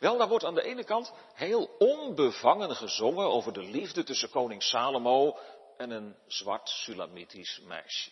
Wel, 0.00 0.18
daar 0.18 0.28
wordt 0.28 0.44
aan 0.44 0.54
de 0.54 0.62
ene 0.62 0.84
kant 0.84 1.12
heel 1.34 1.64
onbevangen 1.78 2.76
gezongen 2.76 3.26
over 3.26 3.52
de 3.52 3.62
liefde 3.62 4.04
tussen 4.04 4.30
koning 4.30 4.62
Salomo 4.62 5.38
en 5.76 5.90
een 5.90 6.16
zwart 6.26 6.68
Sulamitisch 6.68 7.60
meisje. 7.60 8.10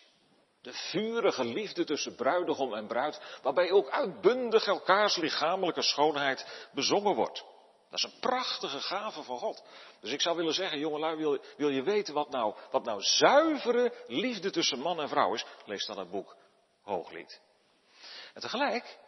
De 0.67 0.73
vurige 0.73 1.45
liefde 1.45 1.85
tussen 1.85 2.15
bruidegom 2.15 2.75
en 2.75 2.87
bruid, 2.87 3.21
waarbij 3.43 3.71
ook 3.71 3.91
uitbundig 3.91 4.67
elkaars 4.67 5.17
lichamelijke 5.17 5.83
schoonheid 5.83 6.69
bezongen 6.73 7.15
wordt. 7.15 7.45
Dat 7.91 7.99
is 7.99 8.03
een 8.03 8.21
prachtige 8.21 8.81
gave 8.81 9.23
van 9.23 9.39
God. 9.39 9.65
Dus 10.01 10.13
ik 10.13 10.21
zou 10.21 10.37
willen 10.37 10.55
zeggen, 10.55 10.79
jongelui, 10.79 11.17
wil, 11.17 11.39
wil 11.57 11.69
je 11.69 11.83
weten 11.83 12.15
wat 12.15 12.31
nou, 12.31 12.55
wat 12.71 12.85
nou 12.85 13.03
zuivere 13.03 13.93
liefde 14.07 14.51
tussen 14.51 14.79
man 14.79 15.01
en 15.01 15.09
vrouw 15.09 15.35
is? 15.35 15.45
Lees 15.65 15.87
dan 15.87 15.99
het 15.99 16.11
boek 16.11 16.37
Hooglied. 16.83 17.41
En 18.35 18.41
tegelijk, 18.41 18.99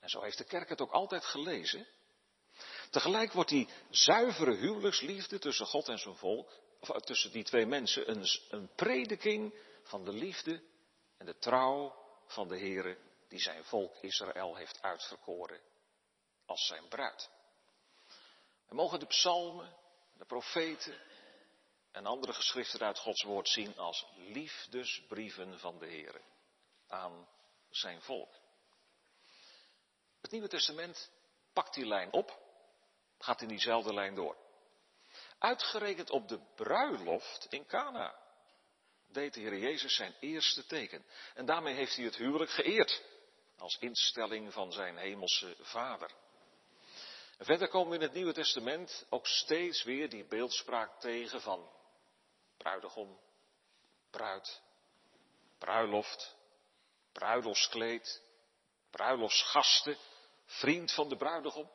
en 0.00 0.08
zo 0.08 0.22
heeft 0.22 0.38
de 0.38 0.44
kerk 0.44 0.68
het 0.68 0.80
ook 0.80 0.92
altijd 0.92 1.24
gelezen, 1.24 1.86
tegelijk 2.90 3.32
wordt 3.32 3.50
die 3.50 3.68
zuivere 3.90 4.54
huwelijksliefde 4.54 5.38
tussen 5.38 5.66
God 5.66 5.88
en 5.88 5.98
zijn 5.98 6.16
volk, 6.16 6.50
of 6.80 7.00
tussen 7.00 7.32
die 7.32 7.44
twee 7.44 7.66
mensen, 7.66 8.10
een, 8.10 8.26
een 8.48 8.70
prediking 8.74 9.54
van 9.82 10.04
de 10.04 10.12
liefde 10.12 10.62
en 11.16 11.26
de 11.26 11.38
trouw 11.38 11.94
van 12.26 12.48
de 12.48 12.58
Heere 12.58 12.98
die 13.28 13.40
zijn 13.40 13.64
volk 13.64 13.96
Israël 14.00 14.56
heeft 14.56 14.82
uitverkoren 14.82 15.60
als 16.46 16.66
zijn 16.66 16.88
bruid. 16.88 17.30
We 18.66 18.74
mogen 18.74 18.98
de 18.98 19.06
psalmen, 19.06 19.76
de 20.12 20.24
profeten 20.24 21.00
en 21.92 22.06
andere 22.06 22.32
geschriften 22.32 22.80
uit 22.80 22.98
Gods 22.98 23.22
woord 23.22 23.48
zien 23.48 23.78
als 23.78 24.06
liefdesbrieven 24.16 25.58
van 25.58 25.78
de 25.78 25.86
Heer 25.86 26.20
aan 26.88 27.28
zijn 27.70 28.02
volk. 28.02 28.34
Het 30.20 30.30
Nieuwe 30.30 30.48
Testament 30.48 31.10
pakt 31.52 31.74
die 31.74 31.86
lijn 31.86 32.12
op, 32.12 32.38
gaat 33.18 33.40
in 33.40 33.48
diezelfde 33.48 33.94
lijn 33.94 34.14
door. 34.14 34.36
Uitgerekend 35.38 36.10
op 36.10 36.28
de 36.28 36.40
bruiloft 36.54 37.46
in 37.50 37.66
Cana 37.66 38.23
deed 39.14 39.34
de 39.34 39.40
Heer 39.40 39.58
Jezus 39.58 39.94
zijn 39.94 40.14
eerste 40.20 40.66
teken. 40.66 41.04
En 41.34 41.46
daarmee 41.46 41.74
heeft 41.74 41.96
hij 41.96 42.04
het 42.04 42.16
huwelijk 42.16 42.50
geëerd 42.50 43.02
als 43.58 43.76
instelling 43.78 44.52
van 44.52 44.72
zijn 44.72 44.96
hemelse 44.96 45.56
Vader. 45.60 46.10
Verder 47.38 47.68
komen 47.68 47.88
we 47.88 47.96
in 47.96 48.02
het 48.02 48.12
Nieuwe 48.12 48.32
Testament 48.32 49.06
ook 49.08 49.26
steeds 49.26 49.82
weer 49.82 50.08
die 50.10 50.24
beeldspraak 50.24 51.00
tegen 51.00 51.40
van 51.40 51.70
bruidegom, 52.56 53.20
bruid, 54.10 54.60
bruiloft, 55.58 56.36
bruiloftskleed, 57.12 58.22
bruiloftsgasten, 58.90 59.96
vriend 60.44 60.92
van 60.92 61.08
de 61.08 61.16
bruidegom. 61.16 61.70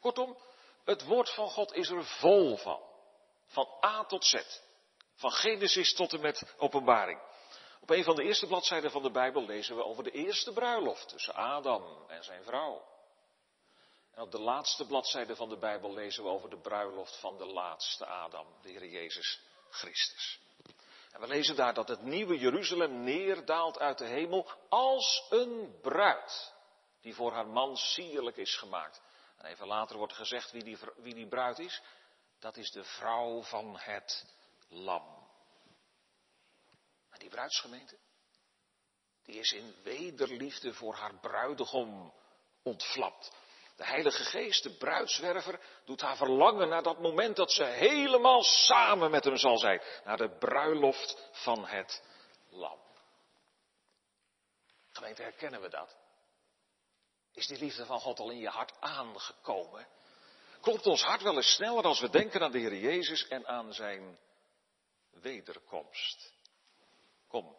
Kortom, 0.00 0.38
het 0.84 1.04
woord 1.04 1.30
van 1.30 1.48
God 1.48 1.72
is 1.72 1.88
er 1.88 2.04
vol 2.04 2.56
van. 2.56 2.82
Van 3.46 3.68
A 3.84 4.04
tot 4.04 4.24
Z. 4.24 4.62
Van 5.14 5.32
Genesis 5.32 5.94
tot 5.94 6.12
en 6.12 6.20
met 6.20 6.54
openbaring. 6.58 7.20
Op 7.80 7.90
een 7.90 8.04
van 8.04 8.16
de 8.16 8.22
eerste 8.22 8.46
bladzijden 8.46 8.90
van 8.90 9.02
de 9.02 9.10
Bijbel 9.10 9.44
lezen 9.46 9.76
we 9.76 9.84
over 9.84 10.04
de 10.04 10.10
eerste 10.10 10.52
bruiloft 10.52 11.08
tussen 11.08 11.34
Adam 11.34 12.04
en 12.08 12.24
zijn 12.24 12.44
vrouw. 12.44 12.84
En 14.14 14.22
op 14.22 14.30
de 14.30 14.40
laatste 14.40 14.86
bladzijde 14.86 15.36
van 15.36 15.48
de 15.48 15.58
Bijbel 15.58 15.94
lezen 15.94 16.22
we 16.22 16.28
over 16.28 16.50
de 16.50 16.60
bruiloft 16.60 17.16
van 17.20 17.38
de 17.38 17.46
laatste 17.46 18.06
Adam, 18.06 18.46
de 18.62 18.68
Heer 18.68 18.86
Jezus 18.86 19.40
Christus. 19.70 20.38
En 21.12 21.20
we 21.20 21.26
lezen 21.26 21.56
daar 21.56 21.74
dat 21.74 21.88
het 21.88 22.02
nieuwe 22.02 22.38
Jeruzalem 22.38 23.02
neerdaalt 23.02 23.78
uit 23.78 23.98
de 23.98 24.06
hemel 24.06 24.50
als 24.68 25.26
een 25.30 25.78
bruid, 25.82 26.52
die 27.00 27.14
voor 27.14 27.32
haar 27.32 27.46
man 27.46 27.76
sierlijk 27.76 28.36
is 28.36 28.56
gemaakt. 28.56 29.02
En 29.36 29.46
even 29.46 29.66
later 29.66 29.96
wordt 29.96 30.12
gezegd 30.12 30.50
wie 30.50 30.64
die, 30.64 30.78
wie 30.96 31.14
die 31.14 31.28
bruid 31.28 31.58
is. 31.58 31.82
Dat 32.40 32.56
is 32.56 32.70
de 32.70 32.84
vrouw 32.84 33.42
van 33.42 33.76
het 33.78 34.26
lam. 34.68 35.28
En 37.10 37.18
die 37.18 37.28
bruidsgemeente, 37.28 37.98
die 39.22 39.38
is 39.38 39.52
in 39.52 39.74
wederliefde 39.82 40.74
voor 40.74 40.94
haar 40.94 41.18
bruidegom 41.20 42.14
ontvlapt. 42.62 43.30
De 43.76 43.84
Heilige 43.84 44.24
Geest, 44.24 44.62
de 44.62 44.76
bruidswerver, 44.76 45.60
doet 45.84 46.00
haar 46.00 46.16
verlangen 46.16 46.68
naar 46.68 46.82
dat 46.82 47.00
moment 47.00 47.36
dat 47.36 47.52
ze 47.52 47.64
helemaal 47.64 48.42
samen 48.42 49.10
met 49.10 49.24
hem 49.24 49.36
zal 49.36 49.58
zijn. 49.58 49.80
Naar 50.04 50.16
de 50.16 50.38
bruiloft 50.38 51.28
van 51.32 51.66
het 51.66 52.02
lam. 52.50 52.78
Gemeente, 54.90 55.22
herkennen 55.22 55.60
we 55.60 55.68
dat? 55.68 55.96
Is 57.32 57.46
die 57.46 57.58
liefde 57.58 57.86
van 57.86 58.00
God 58.00 58.18
al 58.18 58.30
in 58.30 58.38
je 58.38 58.48
hart 58.48 58.80
aangekomen? 58.80 59.86
Klopt 60.60 60.86
ons 60.86 61.02
hart 61.02 61.22
wel 61.22 61.36
eens 61.36 61.54
sneller 61.54 61.84
als 61.84 62.00
we 62.00 62.10
denken 62.10 62.42
aan 62.42 62.52
de 62.52 62.58
Heer 62.58 62.76
Jezus 62.76 63.28
en 63.28 63.46
aan 63.46 63.72
zijn 63.72 64.18
wederkomst? 65.24 66.32
Kom, 67.28 67.56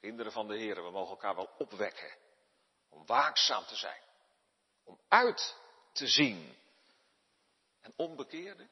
kinderen 0.00 0.32
van 0.32 0.48
de 0.48 0.56
Heer, 0.56 0.84
we 0.84 0.90
mogen 0.90 1.10
elkaar 1.10 1.34
wel 1.34 1.50
opwekken 1.58 2.16
om 2.88 3.06
waakzaam 3.06 3.64
te 3.64 3.76
zijn 3.76 4.02
om 4.84 5.00
uit 5.08 5.56
te 5.92 6.06
zien. 6.06 6.56
En 7.80 7.92
onbekeerde, 7.96 8.68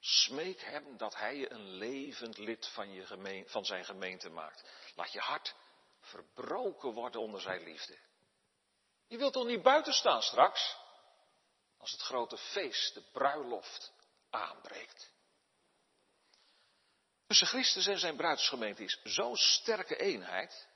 smeek 0.00 0.60
hem 0.60 0.96
dat 0.96 1.16
hij 1.16 1.36
je 1.36 1.50
een 1.50 1.70
levend 1.70 2.38
lid 2.38 2.66
van, 2.66 2.92
je 2.92 3.44
van 3.46 3.64
zijn 3.64 3.84
gemeente 3.84 4.28
maakt. 4.28 4.68
Laat 4.94 5.12
je 5.12 5.20
hart 5.20 5.54
verbroken 6.00 6.92
worden 6.92 7.20
onder 7.20 7.40
zijn 7.40 7.62
liefde. 7.62 7.98
Je 9.06 9.16
wilt 9.16 9.32
toch 9.32 9.46
niet 9.46 9.62
buiten 9.62 9.92
staan 9.92 10.22
straks? 10.22 10.76
Als 11.78 11.92
het 11.92 12.00
grote 12.00 12.38
feest, 12.38 12.94
de 12.94 13.02
bruiloft, 13.12 13.92
aanbreekt. 14.30 15.12
Tussen 17.30 17.48
Christus 17.48 17.86
en 17.86 17.98
zijn 17.98 18.16
bruidsgemeente 18.16 18.84
is 18.84 19.00
zo'n 19.02 19.36
sterke 19.36 19.96
eenheid 19.96 20.68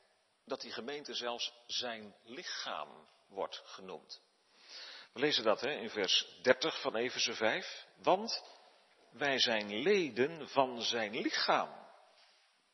dat 0.45 0.61
die 0.61 0.73
gemeente 0.73 1.15
zelfs 1.15 1.53
zijn 1.67 2.15
lichaam 2.23 3.09
wordt 3.29 3.63
genoemd. 3.65 4.21
We 5.13 5.21
lezen 5.21 5.45
dat 5.45 5.61
hè, 5.61 5.71
in 5.71 5.91
vers 5.91 6.27
30 6.43 6.81
van 6.81 6.97
Efeze 6.97 7.35
5. 7.35 7.87
Want 7.97 8.43
wij 9.11 9.39
zijn 9.39 9.83
leden 9.83 10.49
van 10.49 10.83
zijn 10.83 11.21
lichaam, 11.21 11.89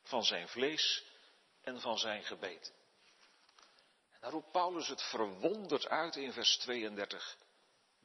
van 0.03 0.23
zijn 0.23 0.47
vlees 0.47 1.03
en 1.61 1.79
van 1.79 1.97
zijn 1.97 2.23
gebeten. 2.23 2.73
En 4.11 4.19
daar 4.21 4.31
roept 4.31 4.51
Paulus 4.51 4.87
het 4.87 5.03
verwonderd 5.03 5.87
uit 5.87 6.15
in 6.15 6.33
vers 6.33 6.57
32. 6.57 7.37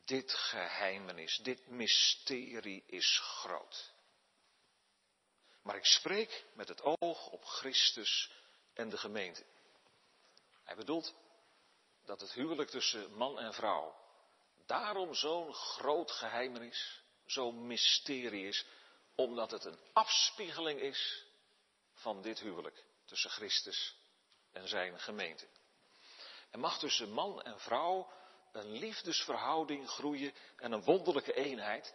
Dit 0.05 0.33
geheimenis, 0.33 1.37
dit 1.43 1.67
mysterie 1.69 2.85
is 2.87 3.19
groot. 3.23 3.95
Maar 5.67 5.77
ik 5.77 5.85
spreek 5.85 6.45
met 6.55 6.69
het 6.69 6.83
oog 6.83 7.29
op 7.29 7.45
Christus 7.45 8.31
en 8.75 8.89
de 8.89 8.99
gemeente. 8.99 9.45
Hij 10.65 10.77
bedoelt 10.77 11.15
dat 12.05 12.21
het 12.21 12.33
huwelijk 12.33 12.71
tussen 12.71 13.15
man 13.15 13.39
en 13.39 13.55
vrouw 13.55 13.97
daarom 14.67 15.15
zo'n 15.15 15.55
groot 15.55 16.11
geheimenis, 16.11 17.03
zo'n 17.25 17.67
mysterie 17.67 18.47
is, 18.47 18.67
omdat 19.15 19.51
het 19.51 19.65
een 19.65 19.79
afspiegeling 19.93 20.81
is 20.81 21.25
van 21.93 22.23
dit 22.23 22.41
huwelijk 22.41 22.85
tussen 23.05 23.31
Christus 23.31 23.97
en 24.53 24.69
zijn 24.69 25.01
gemeente. 25.01 25.47
Er 26.51 26.59
mag 26.59 26.79
tussen 26.79 27.11
man 27.11 27.43
en 27.43 27.61
vrouw 27.61 28.13
een 28.53 28.71
liefdesverhouding 28.73 29.89
groeien 29.89 30.35
en 30.57 30.73
een 30.73 30.85
wonderlijke 30.85 31.35
eenheid, 31.35 31.95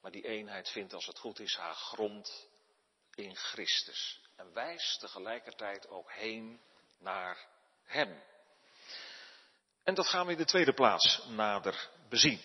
maar 0.00 0.10
die 0.10 0.24
eenheid 0.24 0.68
vindt 0.68 0.92
als 0.92 1.06
het 1.06 1.18
goed 1.18 1.38
is 1.38 1.56
haar 1.56 1.74
grond 1.74 2.48
in 3.22 3.36
Christus 3.36 4.20
en 4.36 4.52
wijst 4.52 5.00
tegelijkertijd 5.00 5.88
ook 5.88 6.12
heen 6.12 6.60
naar 6.98 7.46
Hem. 7.84 8.22
En 9.84 9.94
dat 9.94 10.06
gaan 10.06 10.26
we 10.26 10.32
in 10.32 10.38
de 10.38 10.44
tweede 10.44 10.72
plaats 10.72 11.22
nader 11.28 11.90
bezien. 12.08 12.40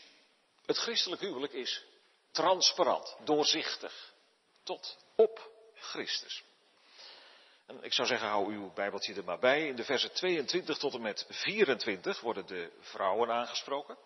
Het 0.66 0.78
christelijk 0.78 1.22
huwelijk 1.22 1.54
is 1.54 1.86
transparant, 2.32 3.18
doorzichtig, 3.24 4.14
tot 4.64 4.98
op 5.16 5.52
Christus. 5.74 6.44
En 7.66 7.84
ik 7.84 7.94
zou 7.94 8.08
zeggen, 8.08 8.28
hou 8.28 8.54
uw 8.54 8.74
Bijbeltje 8.74 9.14
er 9.14 9.24
maar 9.24 9.40
bij. 9.40 9.68
In 9.68 9.76
de 9.76 9.84
versen 9.84 10.14
22 10.14 10.78
tot 10.78 10.94
en 10.94 11.02
met 11.02 11.26
24 11.30 12.20
worden 12.20 12.46
de 12.46 12.72
vrouwen 12.80 13.32
aangesproken. 13.32 13.98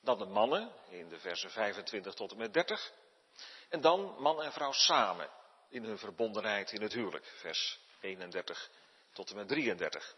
Dan 0.00 0.18
de 0.18 0.24
mannen 0.24 0.72
in 0.88 1.08
de 1.08 1.18
versen 1.18 1.50
25 1.50 2.14
tot 2.14 2.30
en 2.30 2.36
met 2.36 2.52
30. 2.52 2.92
En 3.68 3.80
dan 3.80 4.16
man 4.18 4.42
en 4.42 4.52
vrouw 4.52 4.72
samen 4.72 5.30
in 5.74 5.84
hun 5.84 5.98
verbondenheid 5.98 6.72
in 6.72 6.82
het 6.82 6.92
huwelijk, 6.92 7.26
vers 7.26 7.80
31 8.00 8.70
tot 9.12 9.30
en 9.30 9.36
met 9.36 9.48
33. 9.48 10.16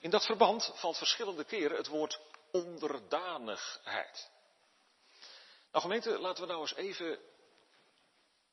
In 0.00 0.10
dat 0.10 0.24
verband 0.26 0.72
valt 0.74 0.98
verschillende 0.98 1.44
keren 1.44 1.76
het 1.76 1.86
woord 1.86 2.20
onderdanigheid. 2.50 4.30
Nou 5.70 5.84
gemeente, 5.84 6.18
laten 6.18 6.42
we 6.42 6.48
nou 6.48 6.60
eens 6.60 6.74
even 6.74 7.18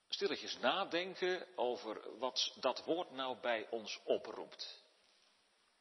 stilletjes 0.10 0.58
nadenken 0.58 1.48
over 1.56 2.18
wat 2.18 2.54
dat 2.56 2.84
woord 2.84 3.12
nou 3.12 3.38
bij 3.38 3.68
ons 3.70 4.00
oproept. 4.04 4.84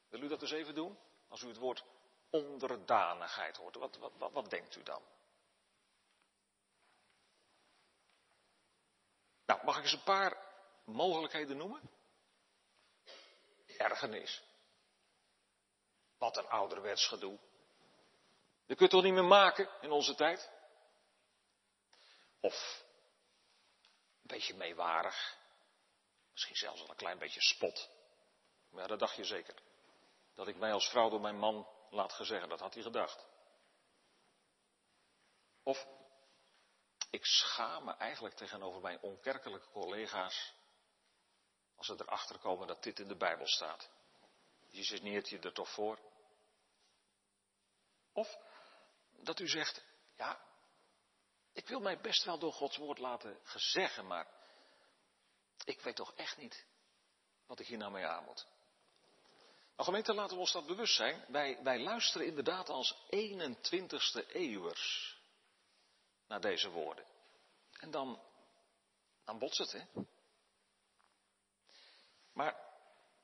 Wil 0.09 0.21
u 0.21 0.27
dat 0.27 0.41
eens 0.41 0.51
even 0.51 0.75
doen? 0.75 0.97
Als 1.27 1.41
u 1.41 1.47
het 1.47 1.57
woord 1.57 1.83
onderdanigheid 2.29 3.57
hoort, 3.57 3.75
wat, 3.75 3.97
wat, 3.97 4.11
wat, 4.17 4.31
wat 4.31 4.49
denkt 4.49 4.75
u 4.75 4.83
dan? 4.83 5.01
Nou, 9.49 9.65
mag 9.65 9.77
ik 9.77 9.83
eens 9.83 9.91
een 9.91 10.03
paar 10.03 10.37
mogelijkheden 10.85 11.57
noemen? 11.57 11.89
Ergernis. 13.77 14.43
Wat 16.17 16.37
een 16.37 16.47
ouderwets 16.47 17.07
gedoe. 17.07 17.39
Je 18.65 18.75
kunt 18.75 18.89
toch 18.89 19.03
niet 19.03 19.13
meer 19.13 19.25
maken 19.25 19.69
in 19.81 19.91
onze 19.91 20.15
tijd? 20.15 20.51
Of 22.39 22.83
een 24.21 24.27
beetje 24.27 24.55
meewarig. 24.55 25.37
Misschien 26.31 26.55
zelfs 26.55 26.81
al 26.81 26.89
een 26.89 26.95
klein 26.95 27.17
beetje 27.17 27.41
spot. 27.41 27.89
Maar 28.69 28.81
ja, 28.81 28.87
dat 28.87 28.99
dacht 28.99 29.15
je 29.15 29.23
zeker. 29.23 29.55
Dat 30.33 30.47
ik 30.47 30.55
mij 30.55 30.71
als 30.71 30.89
vrouw 30.89 31.09
door 31.09 31.21
mijn 31.21 31.39
man 31.39 31.67
laat 31.89 32.13
gezeggen, 32.13 32.49
dat 32.49 32.59
had 32.59 32.73
hij 32.73 32.83
gedacht. 32.83 33.25
Of 35.63 35.87
ik 37.09 37.25
schaam 37.25 37.85
me 37.85 37.93
eigenlijk 37.93 38.35
tegenover 38.35 38.81
mijn 38.81 39.01
onkerkelijke 39.01 39.69
collega's 39.69 40.53
als 41.75 41.87
ze 41.87 41.93
erachter 41.93 42.39
komen 42.39 42.67
dat 42.67 42.83
dit 42.83 42.99
in 42.99 43.07
de 43.07 43.17
Bijbel 43.17 43.47
staat. 43.47 43.89
Jezus 44.67 45.01
neert 45.01 45.29
je 45.29 45.39
er 45.39 45.53
toch 45.53 45.69
voor? 45.69 45.99
Of 48.13 48.37
dat 49.11 49.39
u 49.39 49.47
zegt, 49.47 49.83
ja, 50.15 50.41
ik 51.53 51.67
wil 51.67 51.79
mij 51.79 51.99
best 51.99 52.23
wel 52.23 52.39
door 52.39 52.53
Gods 52.53 52.77
woord 52.77 52.97
laten 52.97 53.39
gezeggen, 53.43 54.07
maar 54.07 54.27
ik 55.63 55.81
weet 55.81 55.95
toch 55.95 56.13
echt 56.15 56.37
niet 56.37 56.65
wat 57.45 57.59
ik 57.59 57.67
hier 57.67 57.77
nou 57.77 57.91
mee 57.91 58.05
aan 58.05 58.23
moet. 58.23 58.47
Nou 59.75 59.91
gemeente, 59.91 60.13
laten 60.13 60.33
we 60.33 60.41
ons 60.41 60.51
dat 60.51 60.65
bewust 60.65 60.95
zijn. 60.95 61.25
Wij, 61.27 61.63
wij 61.63 61.79
luisteren 61.79 62.27
inderdaad 62.27 62.69
als 62.69 62.95
21ste 63.15 64.27
eeuwers 64.27 65.18
naar 66.29 66.41
deze 66.41 66.69
woorden. 66.69 67.05
En 67.79 67.91
dan, 67.91 68.21
dan 69.23 69.39
het, 69.57 69.71
hè. 69.71 70.03
Maar 72.33 72.67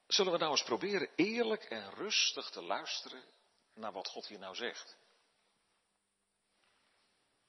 zullen 0.07 0.31
we 0.31 0.37
nou 0.37 0.51
eens 0.51 0.63
proberen 0.63 1.11
eerlijk 1.15 1.63
en 1.63 1.93
rustig 1.93 2.49
te 2.49 2.61
luisteren 2.61 3.23
naar 3.73 3.91
wat 3.91 4.07
God 4.07 4.27
hier 4.27 4.39
nou 4.39 4.55
zegt? 4.55 4.97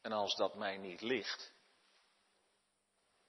En 0.01 0.13
als 0.13 0.35
dat 0.37 0.55
mij 0.55 0.77
niet 0.77 1.01
ligt, 1.01 1.53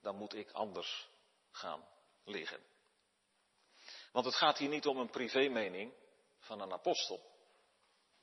dan 0.02 0.16
moet 0.16 0.34
ik 0.34 0.52
anders 0.52 1.10
gaan 1.52 1.88
liggen. 2.24 2.64
Want 4.12 4.26
het 4.26 4.36
gaat 4.36 4.58
hier 4.58 4.70
niet 4.70 4.86
om 4.86 4.98
een 4.98 5.10
privémening 5.10 5.94
van 6.40 6.62
een 6.62 6.74
apostel, 6.74 7.32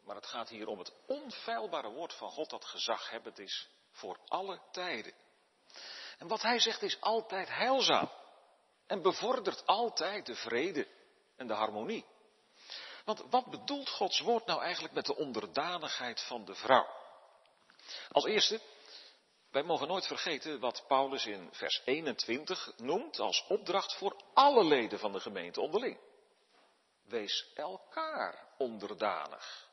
maar 0.00 0.16
het 0.16 0.26
gaat 0.26 0.48
hier 0.48 0.66
om 0.66 0.78
het 0.78 0.92
onfeilbare 1.06 1.88
woord 1.88 2.14
van 2.14 2.30
God 2.30 2.50
dat 2.50 2.64
gezaghebbend 2.64 3.38
is 3.38 3.68
voor 3.94 4.18
alle 4.26 4.60
tijden. 4.70 5.12
En 6.18 6.28
wat 6.28 6.42
hij 6.42 6.58
zegt 6.58 6.82
is 6.82 7.00
altijd 7.00 7.48
heilzaam 7.48 8.10
en 8.86 9.02
bevordert 9.02 9.66
altijd 9.66 10.26
de 10.26 10.34
vrede 10.34 10.88
en 11.36 11.46
de 11.46 11.54
harmonie. 11.54 12.04
Want 13.04 13.24
wat 13.30 13.46
bedoelt 13.46 13.88
Gods 13.88 14.20
woord 14.20 14.46
nou 14.46 14.60
eigenlijk 14.62 14.94
met 14.94 15.06
de 15.06 15.16
onderdanigheid 15.16 16.20
van 16.20 16.44
de 16.44 16.54
vrouw? 16.54 16.86
Als 18.10 18.24
eerste, 18.24 18.60
wij 19.50 19.62
mogen 19.62 19.88
nooit 19.88 20.06
vergeten 20.06 20.60
wat 20.60 20.84
Paulus 20.88 21.26
in 21.26 21.48
vers 21.52 21.82
21 21.84 22.72
noemt 22.76 23.18
als 23.18 23.44
opdracht 23.48 23.94
voor 23.94 24.16
alle 24.34 24.64
leden 24.64 24.98
van 24.98 25.12
de 25.12 25.20
gemeente 25.20 25.60
onderling. 25.60 25.98
Wees 27.02 27.52
elkaar 27.54 28.48
onderdanig 28.58 29.72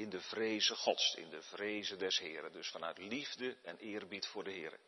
in 0.00 0.10
de 0.10 0.20
vreze 0.20 0.74
Gods, 0.74 1.14
in 1.14 1.30
de 1.30 1.42
vreze 1.42 1.96
des 1.96 2.18
Heren, 2.18 2.52
dus 2.52 2.70
vanuit 2.70 2.98
liefde 2.98 3.56
en 3.62 3.76
eerbied 3.76 4.26
voor 4.26 4.44
de 4.44 4.50
Heren. 4.50 4.78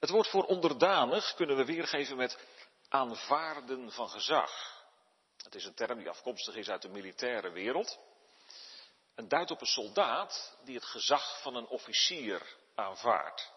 Het 0.00 0.10
woord 0.10 0.28
voor 0.28 0.44
onderdanig 0.44 1.34
kunnen 1.34 1.56
we 1.56 1.64
weergeven 1.64 2.16
met 2.16 2.38
aanvaarden 2.88 3.92
van 3.92 4.08
gezag. 4.08 4.82
Het 5.42 5.54
is 5.54 5.64
een 5.64 5.74
term 5.74 5.98
die 5.98 6.08
afkomstig 6.08 6.54
is 6.54 6.68
uit 6.68 6.82
de 6.82 6.88
militaire 6.88 7.50
wereld. 7.50 7.98
Een 9.14 9.28
duidt 9.28 9.50
op 9.50 9.60
een 9.60 9.66
soldaat 9.66 10.58
die 10.64 10.74
het 10.74 10.84
gezag 10.84 11.42
van 11.42 11.54
een 11.56 11.66
officier 11.66 12.56
aanvaardt. 12.74 13.52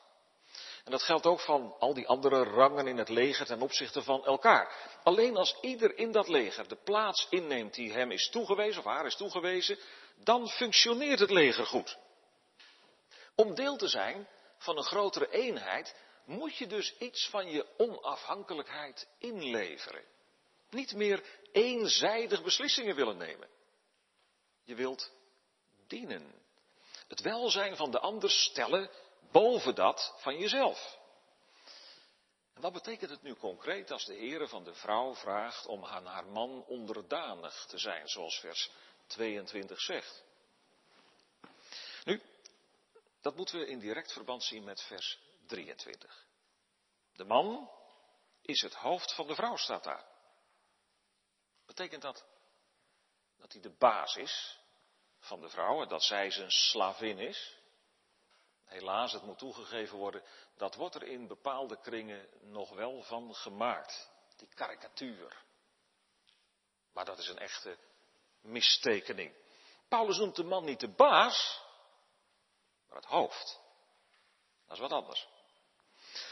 En 0.83 0.91
dat 0.91 1.03
geldt 1.03 1.25
ook 1.25 1.39
van 1.39 1.75
al 1.79 1.93
die 1.93 2.07
andere 2.07 2.43
rangen 2.43 2.87
in 2.87 2.97
het 2.97 3.09
leger 3.09 3.45
ten 3.45 3.61
opzichte 3.61 4.01
van 4.01 4.25
elkaar. 4.25 4.99
Alleen 5.03 5.37
als 5.37 5.57
ieder 5.61 5.97
in 5.97 6.11
dat 6.11 6.27
leger 6.27 6.67
de 6.67 6.75
plaats 6.83 7.27
inneemt 7.29 7.73
die 7.73 7.91
hem 7.91 8.11
is 8.11 8.29
toegewezen 8.29 8.79
of 8.79 8.85
haar 8.85 9.05
is 9.05 9.15
toegewezen, 9.15 9.77
dan 10.23 10.49
functioneert 10.49 11.19
het 11.19 11.31
leger 11.31 11.65
goed. 11.65 11.97
Om 13.35 13.55
deel 13.55 13.77
te 13.77 13.87
zijn 13.87 14.27
van 14.57 14.77
een 14.77 14.83
grotere 14.83 15.29
eenheid 15.29 15.95
moet 16.25 16.57
je 16.57 16.67
dus 16.67 16.97
iets 16.97 17.29
van 17.29 17.49
je 17.49 17.65
onafhankelijkheid 17.77 19.07
inleveren. 19.17 20.03
Niet 20.69 20.93
meer 20.95 21.23
eenzijdig 21.51 22.43
beslissingen 22.43 22.95
willen 22.95 23.17
nemen. 23.17 23.49
Je 24.63 24.75
wilt 24.75 25.11
dienen. 25.87 26.33
Het 27.07 27.21
welzijn 27.21 27.75
van 27.75 27.91
de 27.91 27.99
ander 27.99 28.29
stellen 28.29 28.89
boven 29.31 29.75
dat 29.75 30.13
van 30.17 30.37
jezelf. 30.37 30.97
En 32.53 32.61
wat 32.61 32.73
betekent 32.73 33.11
het 33.11 33.21
nu 33.21 33.35
concreet 33.35 33.91
als 33.91 34.05
de 34.05 34.15
Heere 34.15 34.47
van 34.47 34.63
de 34.63 34.73
vrouw 34.73 35.15
vraagt 35.15 35.65
om 35.65 35.85
aan 35.85 36.05
haar 36.05 36.25
man 36.25 36.63
onderdanig 36.67 37.65
te 37.65 37.77
zijn, 37.77 38.07
zoals 38.07 38.39
vers 38.39 38.71
22 39.07 39.81
zegt? 39.81 40.23
Nu, 42.03 42.21
dat 43.21 43.35
moeten 43.35 43.59
we 43.59 43.67
in 43.67 43.79
direct 43.79 44.11
verband 44.11 44.43
zien 44.43 44.63
met 44.63 44.81
vers 44.81 45.19
23. 45.45 46.25
De 47.13 47.23
man 47.23 47.71
is 48.41 48.61
het 48.61 48.73
hoofd 48.73 49.13
van 49.13 49.27
de 49.27 49.35
vrouw, 49.35 49.55
staat 49.55 49.83
daar. 49.83 50.05
Betekent 51.65 52.01
dat 52.01 52.25
dat 53.37 53.51
hij 53.51 53.61
de 53.61 53.77
baas 53.77 54.15
is 54.15 54.59
van 55.19 55.41
de 55.41 55.49
vrouw 55.49 55.81
en 55.81 55.87
dat 55.87 56.03
zij 56.03 56.31
zijn 56.31 56.51
slavin 56.51 57.19
is? 57.19 57.57
Helaas, 58.63 59.11
het 59.11 59.23
moet 59.23 59.37
toegegeven 59.37 59.97
worden, 59.97 60.23
dat 60.55 60.75
wordt 60.75 60.95
er 60.95 61.03
in 61.03 61.27
bepaalde 61.27 61.79
kringen 61.79 62.27
nog 62.41 62.69
wel 62.69 63.01
van 63.01 63.35
gemaakt. 63.35 64.11
Die 64.35 64.47
karikatuur. 64.53 65.43
Maar 66.91 67.05
dat 67.05 67.17
is 67.17 67.27
een 67.27 67.37
echte 67.37 67.77
mistekening. 68.41 69.33
Paulus 69.87 70.17
noemt 70.17 70.35
de 70.35 70.43
man 70.43 70.65
niet 70.65 70.79
de 70.79 70.87
baas, 70.87 71.61
maar 72.87 72.97
het 72.97 73.05
hoofd. 73.05 73.59
Dat 74.65 74.75
is 74.75 74.81
wat 74.81 74.91
anders. 74.91 75.27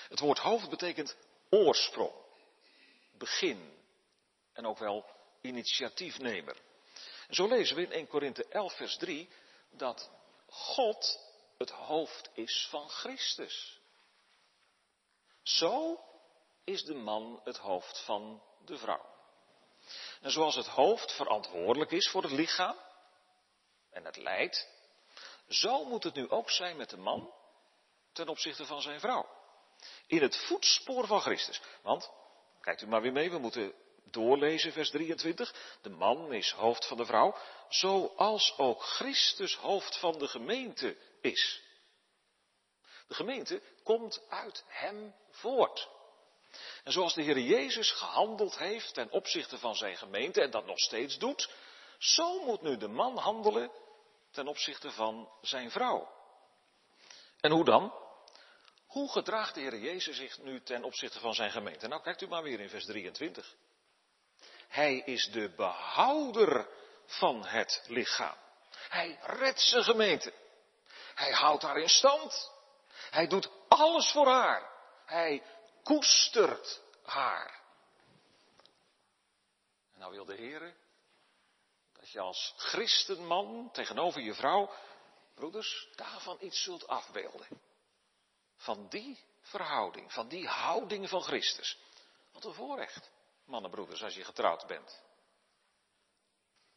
Het 0.09 0.19
woord 0.19 0.39
hoofd 0.39 0.69
betekent 0.69 1.17
oorsprong, 1.49 2.13
begin 3.17 3.73
en 4.53 4.65
ook 4.65 4.77
wel 4.77 5.05
initiatiefnemer. 5.41 6.57
Zo 7.29 7.47
lezen 7.47 7.75
we 7.75 7.81
in 7.81 7.91
1 7.91 8.07
Korinthe 8.07 8.45
11 8.47 8.75
vers 8.75 8.97
3 8.97 9.29
dat 9.69 10.11
God 10.47 11.19
het 11.57 11.69
hoofd 11.69 12.29
is 12.33 12.67
van 12.69 12.89
Christus. 12.89 13.79
Zo 15.43 16.03
is 16.63 16.83
de 16.83 16.93
man 16.93 17.41
het 17.43 17.57
hoofd 17.57 17.99
van 17.99 18.43
de 18.65 18.77
vrouw. 18.77 19.14
En 20.21 20.31
zoals 20.31 20.55
het 20.55 20.67
hoofd 20.67 21.11
verantwoordelijk 21.11 21.91
is 21.91 22.09
voor 22.09 22.21
het 22.23 22.31
lichaam 22.31 22.75
en 23.91 24.05
het 24.05 24.17
leidt, 24.17 24.69
zo 25.47 25.85
moet 25.85 26.03
het 26.03 26.13
nu 26.13 26.29
ook 26.29 26.51
zijn 26.51 26.77
met 26.77 26.89
de 26.89 26.97
man 26.97 27.33
ten 28.13 28.27
opzichte 28.27 28.65
van 28.65 28.81
zijn 28.81 28.99
vrouw. 28.99 29.29
In 30.07 30.21
het 30.21 30.37
voetspoor 30.37 31.07
van 31.07 31.21
Christus. 31.21 31.61
Want, 31.81 32.11
kijkt 32.61 32.81
u 32.81 32.87
maar 32.87 33.01
weer 33.01 33.11
mee, 33.11 33.31
we 33.31 33.37
moeten 33.37 33.73
doorlezen, 34.03 34.71
vers 34.71 34.89
23. 34.89 35.77
De 35.81 35.89
man 35.89 36.33
is 36.33 36.51
hoofd 36.51 36.85
van 36.87 36.97
de 36.97 37.05
vrouw, 37.05 37.37
zoals 37.69 38.57
ook 38.57 38.83
Christus 38.83 39.55
hoofd 39.55 39.97
van 39.97 40.17
de 40.19 40.27
gemeente 40.27 40.97
is. 41.21 41.63
De 43.07 43.13
gemeente 43.13 43.61
komt 43.83 44.21
uit 44.29 44.63
hem 44.67 45.15
voort. 45.29 45.89
En 46.85 46.91
zoals 46.91 47.13
de 47.13 47.21
Heer 47.21 47.39
Jezus 47.39 47.91
gehandeld 47.91 48.57
heeft 48.57 48.93
ten 48.93 49.11
opzichte 49.11 49.57
van 49.57 49.75
zijn 49.75 49.97
gemeente 49.97 50.41
en 50.41 50.51
dat 50.51 50.65
nog 50.65 50.79
steeds 50.79 51.17
doet, 51.17 51.49
zo 51.97 52.45
moet 52.45 52.61
nu 52.61 52.77
de 52.77 52.87
man 52.87 53.17
handelen 53.17 53.71
ten 54.31 54.47
opzichte 54.47 54.91
van 54.91 55.29
zijn 55.41 55.71
vrouw. 55.71 56.11
En 57.39 57.51
hoe 57.51 57.65
dan? 57.65 57.93
Hoe 58.85 59.11
gedraagt 59.11 59.53
de 59.53 59.61
Heer 59.61 59.77
Jezus 59.77 60.15
zich 60.15 60.39
nu 60.39 60.61
ten 60.61 60.83
opzichte 60.83 61.19
van 61.19 61.33
zijn 61.33 61.51
gemeente? 61.51 61.87
Nou, 61.87 62.01
kijkt 62.01 62.21
u 62.21 62.27
maar 62.27 62.43
weer 62.43 62.59
in 62.59 62.69
vers 62.69 62.85
23. 62.85 63.55
Hij 64.67 64.97
is 64.97 65.31
de 65.31 65.53
behouder 65.55 66.69
van 67.05 67.45
het 67.45 67.83
lichaam. 67.87 68.35
Hij 68.89 69.19
redt 69.21 69.61
zijn 69.61 69.83
gemeente. 69.83 70.33
Hij 71.15 71.31
houdt 71.31 71.63
haar 71.63 71.77
in 71.77 71.89
stand. 71.89 72.51
Hij 73.09 73.27
doet 73.27 73.49
alles 73.67 74.11
voor 74.11 74.27
haar. 74.27 74.73
Hij 75.05 75.43
koestert 75.85 76.81
haar. 77.03 77.61
En 79.93 79.99
nou 79.99 80.11
wil 80.11 80.25
de 80.25 80.35
Heer 80.35 80.75
dat 81.93 82.09
je 82.09 82.19
als 82.19 82.53
christenman 82.57 83.69
tegenover 83.71 84.21
je 84.21 84.33
vrouw, 84.33 84.73
broeders, 85.33 85.87
daarvan 85.95 86.37
iets 86.41 86.63
zult 86.63 86.87
afbeelden. 86.87 87.47
Van 88.55 88.89
die 88.89 89.23
verhouding, 89.41 90.13
van 90.13 90.27
die 90.27 90.47
houding 90.47 91.09
van 91.09 91.21
Christus. 91.21 91.77
Wat 92.31 92.43
een 92.45 92.53
voorrecht, 92.53 93.11
mannenbroeders, 93.43 94.03
als 94.03 94.15
je 94.15 94.23
getrouwd 94.23 94.67
bent. 94.67 95.01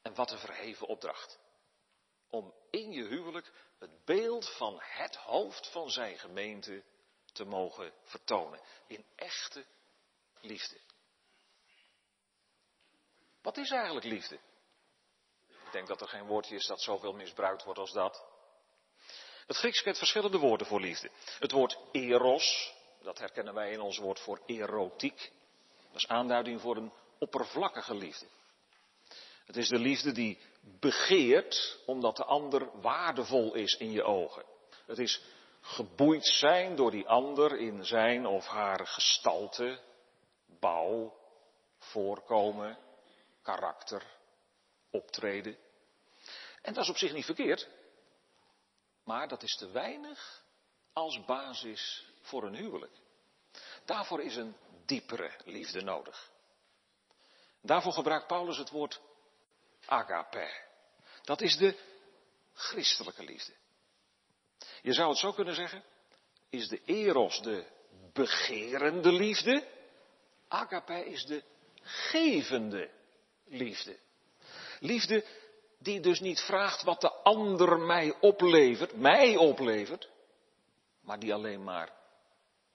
En 0.03 0.15
wat 0.15 0.31
een 0.31 0.39
verheven 0.39 0.87
opdracht. 0.87 1.39
Om 2.31 2.55
in 2.71 2.91
je 2.91 3.05
huwelijk 3.05 3.53
het 3.79 4.05
beeld 4.05 4.57
van 4.57 4.77
het 4.81 5.17
hoofd 5.17 5.71
van 5.71 5.91
zijn 5.91 6.19
gemeente 6.19 6.85
te 7.39 7.45
mogen 7.45 7.93
vertonen. 8.05 8.61
In 8.87 9.05
echte 9.17 9.65
liefde. 10.41 10.77
Wat 13.43 13.57
is 13.57 13.71
eigenlijk 13.71 14.07
liefde? 14.07 14.39
Ik 15.49 15.73
denk 15.73 15.87
dat 15.87 16.01
er 16.01 16.09
geen 16.09 16.27
woordje 16.27 16.55
is 16.55 16.67
dat 16.67 16.83
zoveel 16.83 17.13
misbruikt 17.13 17.65
wordt 17.65 17.79
als 17.79 17.93
dat. 17.93 18.25
Het 19.47 19.57
Grieks 19.57 19.83
kent 19.83 19.99
verschillende 19.99 20.39
woorden 20.39 20.67
voor 20.67 20.81
liefde. 20.81 21.11
Het 21.39 21.53
woord 21.53 21.79
eros, 21.93 22.75
dat 23.03 23.19
herkennen 23.19 23.55
wij 23.55 23.73
in 23.73 23.81
ons 23.81 23.99
woord 23.99 24.21
voor 24.21 24.41
erotiek. 24.47 25.33
Dat 25.87 25.97
is 25.97 26.09
aanduiding 26.09 26.61
voor 26.61 26.77
een 26.77 26.93
oppervlakkige 27.19 27.95
liefde. 27.95 28.27
Het 29.47 29.57
is 29.57 29.69
de 29.69 29.79
liefde 29.79 30.13
die 30.13 30.39
begeert 30.61 31.79
omdat 31.87 32.17
de 32.17 32.25
ander 32.25 32.81
waardevol 32.81 33.55
is 33.55 33.75
in 33.75 33.91
je 33.91 34.03
ogen. 34.03 34.45
Het 34.87 34.99
is 34.99 35.23
geboeid 35.69 36.27
zijn 36.27 36.77
door 36.77 36.91
die 36.91 37.09
ander 37.09 37.59
in 37.59 37.85
zijn 37.85 38.27
of 38.27 38.47
haar 38.47 38.87
gestalte, 38.87 39.81
bouw, 40.61 41.15
voorkomen, 41.79 42.79
karakter, 43.43 44.03
optreden. 44.91 45.59
En 46.63 46.75
dat 46.75 46.83
is 46.83 46.91
op 46.91 46.97
zich 46.97 47.13
niet 47.13 47.25
verkeerd, 47.25 47.69
maar 49.05 49.29
dat 49.29 49.43
is 49.43 49.57
te 49.57 49.71
weinig 49.71 50.45
als 50.93 51.25
basis 51.25 52.07
voor 52.21 52.43
een 52.43 52.55
huwelijk. 52.55 52.97
Daarvoor 53.85 54.23
is 54.23 54.37
een 54.37 54.57
diepere 54.87 55.31
liefde 55.45 55.83
nodig. 55.83 56.31
Daarvoor 57.61 57.93
gebruikt 57.93 58.27
Paulus 58.27 58.57
het 58.57 58.71
woord 58.71 59.01
agape. 59.87 60.67
Dat 61.23 61.41
is 61.41 61.57
de 61.57 61.79
christelijke 62.55 63.25
liefde. 63.25 63.53
Je 64.83 64.93
zou 64.93 65.09
het 65.09 65.19
zo 65.19 65.33
kunnen 65.33 65.55
zeggen, 65.55 65.85
is 66.51 66.69
de 66.69 66.83
eros 66.85 67.41
de 67.41 67.67
begerende 68.13 69.13
liefde, 69.13 69.69
agape 70.49 71.05
is 71.05 71.25
de 71.25 71.45
gevende 71.83 72.91
liefde. 73.45 73.99
Liefde 74.81 75.25
die 75.79 76.01
dus 76.01 76.21
niet 76.21 76.41
vraagt 76.41 76.83
wat 76.83 77.01
de 77.01 77.13
ander 77.13 77.79
mij 77.79 78.17
oplevert, 78.21 78.97
mij 78.97 79.37
oplevert, 79.37 80.09
maar 81.01 81.19
die 81.19 81.35
alleen 81.35 81.65
maar 81.65 81.93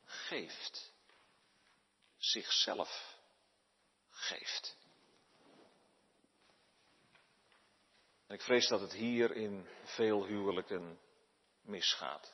geeft. 0.05 0.91
Zichzelf 2.17 3.17
geeft. 4.09 4.77
En 8.27 8.35
ik 8.35 8.41
vrees 8.41 8.67
dat 8.67 8.79
het 8.79 8.93
hier 8.93 9.35
in 9.35 9.67
veel 9.83 10.25
huwelijken 10.25 10.99
misgaat. 11.63 12.33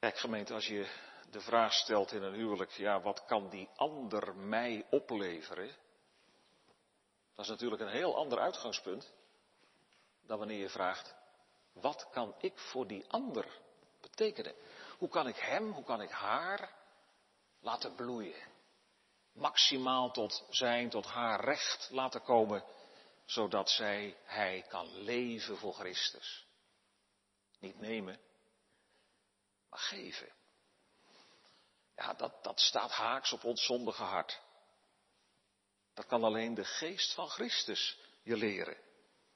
Gemeente, 0.00 0.54
als 0.54 0.66
je 0.66 0.90
de 1.30 1.40
vraag 1.40 1.72
stelt 1.72 2.12
in 2.12 2.22
een 2.22 2.34
huwelijk, 2.34 2.70
ja, 2.70 3.00
wat 3.00 3.24
kan 3.24 3.48
die 3.48 3.68
ander 3.76 4.36
mij 4.36 4.86
opleveren? 4.90 5.76
Dat 7.34 7.44
is 7.44 7.50
natuurlijk 7.50 7.82
een 7.82 7.88
heel 7.88 8.16
ander 8.16 8.38
uitgangspunt 8.38 9.12
dan 10.28 10.38
wanneer 10.38 10.58
je 10.58 10.68
vraagt, 10.68 11.14
wat 11.72 12.08
kan 12.10 12.34
ik 12.38 12.58
voor 12.58 12.86
die 12.86 13.04
ander 13.08 13.60
betekenen? 14.00 14.54
Hoe 14.98 15.08
kan 15.08 15.28
ik 15.28 15.36
hem, 15.36 15.72
hoe 15.72 15.84
kan 15.84 16.00
ik 16.00 16.10
haar 16.10 16.72
laten 17.60 17.94
bloeien? 17.94 18.46
Maximaal 19.32 20.10
tot 20.10 20.44
zijn, 20.50 20.90
tot 20.90 21.06
haar 21.06 21.44
recht 21.44 21.88
laten 21.90 22.22
komen, 22.22 22.64
zodat 23.24 23.70
zij, 23.70 24.16
hij 24.24 24.64
kan 24.68 25.02
leven 25.02 25.56
voor 25.56 25.74
Christus. 25.74 26.47
Niet 27.58 27.80
nemen, 27.80 28.20
maar 29.68 29.78
geven. 29.78 30.32
Ja, 31.96 32.14
dat, 32.14 32.44
dat 32.44 32.60
staat 32.60 32.90
haaks 32.90 33.32
op 33.32 33.44
ons 33.44 33.64
zondige 33.64 34.02
hart. 34.02 34.40
Dat 35.94 36.06
kan 36.06 36.24
alleen 36.24 36.54
de 36.54 36.64
geest 36.64 37.14
van 37.14 37.28
Christus 37.28 37.98
je 38.22 38.36
leren, 38.36 38.76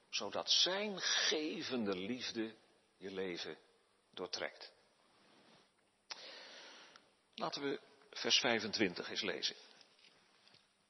zodat 0.09 0.51
zijn 0.51 1.01
gevende 1.01 1.95
liefde 1.95 2.55
je 2.97 3.11
leven 3.11 3.57
doortrekt. 4.11 4.71
Laten 7.35 7.61
we 7.61 7.79
vers 8.09 8.39
25 8.39 9.09
eens 9.09 9.21
lezen. 9.21 9.55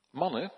Mannen, 0.09 0.51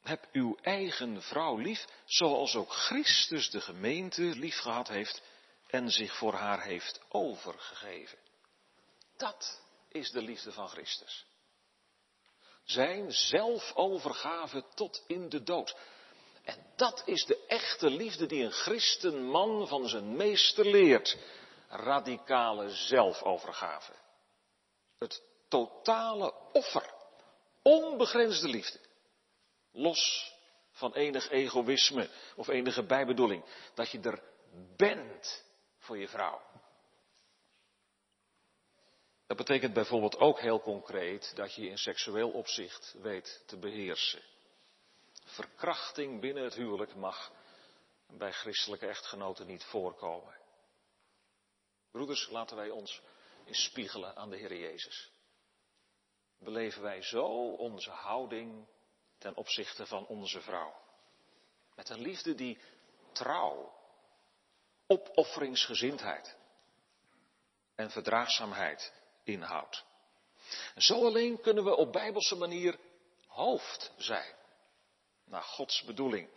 heb 0.00 0.28
uw 0.32 0.56
eigen 0.62 1.22
vrouw 1.22 1.56
lief, 1.56 1.86
zoals 2.04 2.54
ook 2.54 2.72
Christus 2.72 3.50
de 3.50 3.60
gemeente 3.60 4.22
lief 4.22 4.58
gehad 4.58 4.88
heeft 4.88 5.22
en 5.70 5.90
zich 5.90 6.16
voor 6.16 6.34
haar 6.34 6.62
heeft 6.62 7.00
overgegeven. 7.08 8.18
Dat 9.16 9.62
is 9.88 10.10
de 10.10 10.22
liefde 10.22 10.52
van 10.52 10.68
Christus. 10.68 11.26
Zijn 12.64 13.12
zelfovergave 13.12 14.64
tot 14.74 15.04
in 15.06 15.28
de 15.28 15.42
dood. 15.42 15.76
En 16.42 16.66
dat 16.76 17.02
is 17.06 17.24
de 17.24 17.44
echte 17.46 17.90
liefde 17.90 18.26
die 18.26 18.44
een 18.44 18.52
christenman 18.52 19.68
van 19.68 19.88
zijn 19.88 20.16
meester 20.16 20.66
leert. 20.66 21.16
Radicale 21.68 22.70
zelfovergave. 22.70 23.92
Het 24.98 25.22
totale 25.48 26.34
offer. 26.52 26.94
Onbegrensde 27.62 28.48
liefde. 28.48 28.78
Los 29.72 30.32
van 30.70 30.94
enig 30.94 31.30
egoïsme 31.30 32.10
of 32.36 32.48
enige 32.48 32.82
bijbedoeling. 32.82 33.44
Dat 33.74 33.90
je 33.90 34.00
er 34.00 34.22
bent 34.76 35.44
voor 35.90 35.98
je 35.98 36.08
vrouw. 36.08 36.40
Dat 39.26 39.36
betekent 39.36 39.72
bijvoorbeeld 39.72 40.18
ook 40.18 40.40
heel 40.40 40.60
concreet 40.60 41.32
dat 41.36 41.54
je 41.54 41.68
in 41.68 41.78
seksueel 41.78 42.30
opzicht 42.30 42.94
weet 43.02 43.42
te 43.46 43.58
beheersen. 43.58 44.22
Verkrachting 45.24 46.20
binnen 46.20 46.44
het 46.44 46.54
huwelijk 46.54 46.94
mag 46.94 47.32
bij 48.06 48.32
christelijke 48.32 48.86
echtgenoten 48.86 49.46
niet 49.46 49.64
voorkomen. 49.64 50.34
Broeders, 51.90 52.28
laten 52.28 52.56
wij 52.56 52.70
ons 52.70 53.02
eens 53.44 53.64
spiegelen 53.64 54.16
aan 54.16 54.30
de 54.30 54.36
Heer 54.36 54.56
Jezus. 54.56 55.10
Beleven 56.38 56.82
wij 56.82 57.02
zo 57.02 57.54
onze 57.54 57.90
houding 57.90 58.66
ten 59.18 59.36
opzichte 59.36 59.86
van 59.86 60.06
onze 60.06 60.40
vrouw? 60.40 60.74
Met 61.74 61.88
een 61.88 62.00
liefde 62.00 62.34
die 62.34 62.60
trouw, 63.12 63.79
opofferingsgezindheid 64.90 66.36
en 67.74 67.90
verdraagzaamheid 67.90 68.92
inhoudt. 69.24 69.84
Zo 70.76 71.06
alleen 71.06 71.40
kunnen 71.40 71.64
we 71.64 71.76
op 71.76 71.92
bijbelse 71.92 72.36
manier 72.36 72.78
hoofd 73.26 73.92
zijn. 73.96 74.34
Naar 75.24 75.42
Gods 75.42 75.82
bedoeling. 75.82 76.28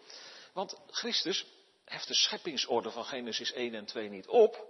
Want 0.53 0.79
Christus 0.87 1.45
heft 1.85 2.07
de 2.07 2.13
scheppingsorde 2.13 2.91
van 2.91 3.05
Genesis 3.05 3.51
1 3.51 3.73
en 3.73 3.85
2 3.85 4.09
niet 4.09 4.27
op, 4.27 4.67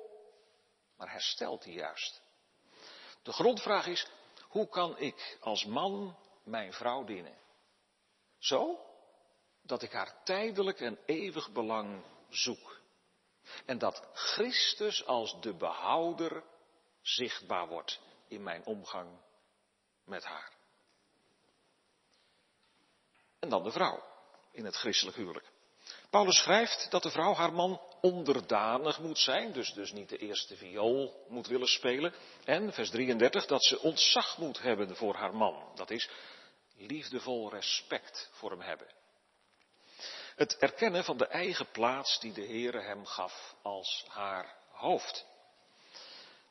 maar 0.98 1.12
herstelt 1.12 1.64
die 1.64 1.74
juist. 1.74 2.22
De 3.24 3.32
grondvraag 3.32 3.88
is, 3.88 4.08
hoe 4.48 4.68
kan 4.68 4.98
ik 4.98 5.38
als 5.40 5.66
man 5.66 6.18
mijn 6.44 6.74
vrouw 6.74 7.04
dienen? 7.04 7.38
Zo 8.38 8.80
dat 9.62 9.82
ik 9.82 9.92
haar 9.92 10.24
tijdelijk 10.24 10.80
en 10.80 11.00
eeuwig 11.06 11.52
belang 11.52 12.04
zoek. 12.30 12.82
En 13.66 13.78
dat 13.78 14.04
Christus 14.14 15.06
als 15.06 15.42
de 15.42 15.54
behouder 15.54 16.44
zichtbaar 17.02 17.68
wordt 17.68 18.00
in 18.28 18.44
mijn 18.44 18.66
omgang 18.66 19.20
met 20.06 20.24
haar. 20.24 20.52
En 23.40 23.50
dan 23.50 23.64
de 23.64 23.72
vrouw 23.72 24.04
in 24.52 24.66
het 24.66 24.76
christelijk 24.76 25.18
huwelijk. 25.18 25.52
Paulus 26.10 26.38
schrijft 26.38 26.92
dat 26.92 27.04
de 27.04 27.10
vrouw 27.10 27.34
haar 27.34 27.54
man 27.54 27.82
onderdanig 28.02 29.00
moet 29.00 29.20
zijn, 29.20 29.52
dus, 29.52 29.74
dus 29.74 29.92
niet 29.92 30.10
de 30.10 30.18
eerste 30.18 30.56
viool 30.56 31.26
moet 31.28 31.48
willen 31.48 31.68
spelen. 31.68 32.14
En 32.46 32.74
vers 32.74 32.90
33 32.90 33.46
dat 33.46 33.64
ze 33.64 33.80
ontzag 33.80 34.38
moet 34.38 34.62
hebben 34.62 34.96
voor 34.96 35.16
haar 35.16 35.36
man. 35.36 35.72
Dat 35.76 35.90
is 35.90 36.10
liefdevol 36.76 37.52
respect 37.52 38.30
voor 38.34 38.50
hem 38.50 38.62
hebben. 38.62 38.88
Het 40.36 40.58
erkennen 40.58 41.04
van 41.04 41.18
de 41.18 41.28
eigen 41.28 41.72
plaats 41.72 42.20
die 42.20 42.34
de 42.34 42.46
Heere 42.46 42.82
hem 42.82 43.06
gaf 43.06 43.56
als 43.62 44.06
haar 44.08 44.56
hoofd. 44.72 45.26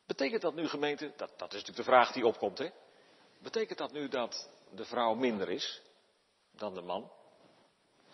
Betekent 0.05 0.41
dat 0.41 0.53
nu 0.53 0.67
gemeente, 0.67 1.13
dat, 1.17 1.29
dat 1.37 1.53
is 1.53 1.59
natuurlijk 1.59 1.77
de 1.77 1.91
vraag 1.91 2.11
die 2.11 2.25
opkomt, 2.25 2.57
hè? 2.57 2.69
Betekent 3.39 3.77
dat 3.77 3.91
nu 3.91 4.07
dat 4.07 4.49
de 4.69 4.85
vrouw 4.85 5.13
minder 5.13 5.49
is 5.49 5.81
dan 6.51 6.73
de 6.73 6.81
man? 6.81 7.11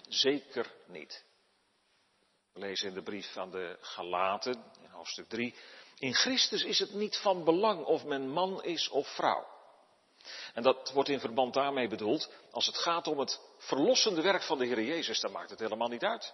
Zeker 0.08 0.74
niet. 0.86 1.26
We 2.54 2.60
lezen 2.60 2.88
in 2.88 2.94
de 2.94 3.04
brief 3.04 3.38
aan 3.38 3.52
de 3.52 3.78
Galaten, 3.82 4.64
in 4.82 4.90
hoofdstuk 4.90 5.30
3. 5.30 5.56
In 5.98 6.14
Christus 6.14 6.64
is 6.64 6.80
het 6.80 6.94
niet 6.94 7.18
van 7.18 7.44
belang 7.44 7.86
of 7.86 8.06
men 8.06 8.30
man 8.30 8.64
is 8.64 8.90
of 8.90 9.08
vrouw. 9.08 9.59
En 10.54 10.64
dat 10.64 10.92
wordt 10.92 11.10
in 11.10 11.20
verband 11.20 11.54
daarmee 11.54 11.88
bedoeld, 11.88 12.32
als 12.52 12.66
het 12.66 12.78
gaat 12.78 13.08
om 13.08 13.20
het 13.20 13.40
verlossende 13.58 14.22
werk 14.22 14.44
van 14.44 14.58
de 14.58 14.66
Heer 14.66 14.84
Jezus, 14.84 15.20
dan 15.20 15.32
maakt 15.32 15.50
het 15.50 15.60
helemaal 15.60 15.88
niet 15.88 16.04
uit. 16.04 16.34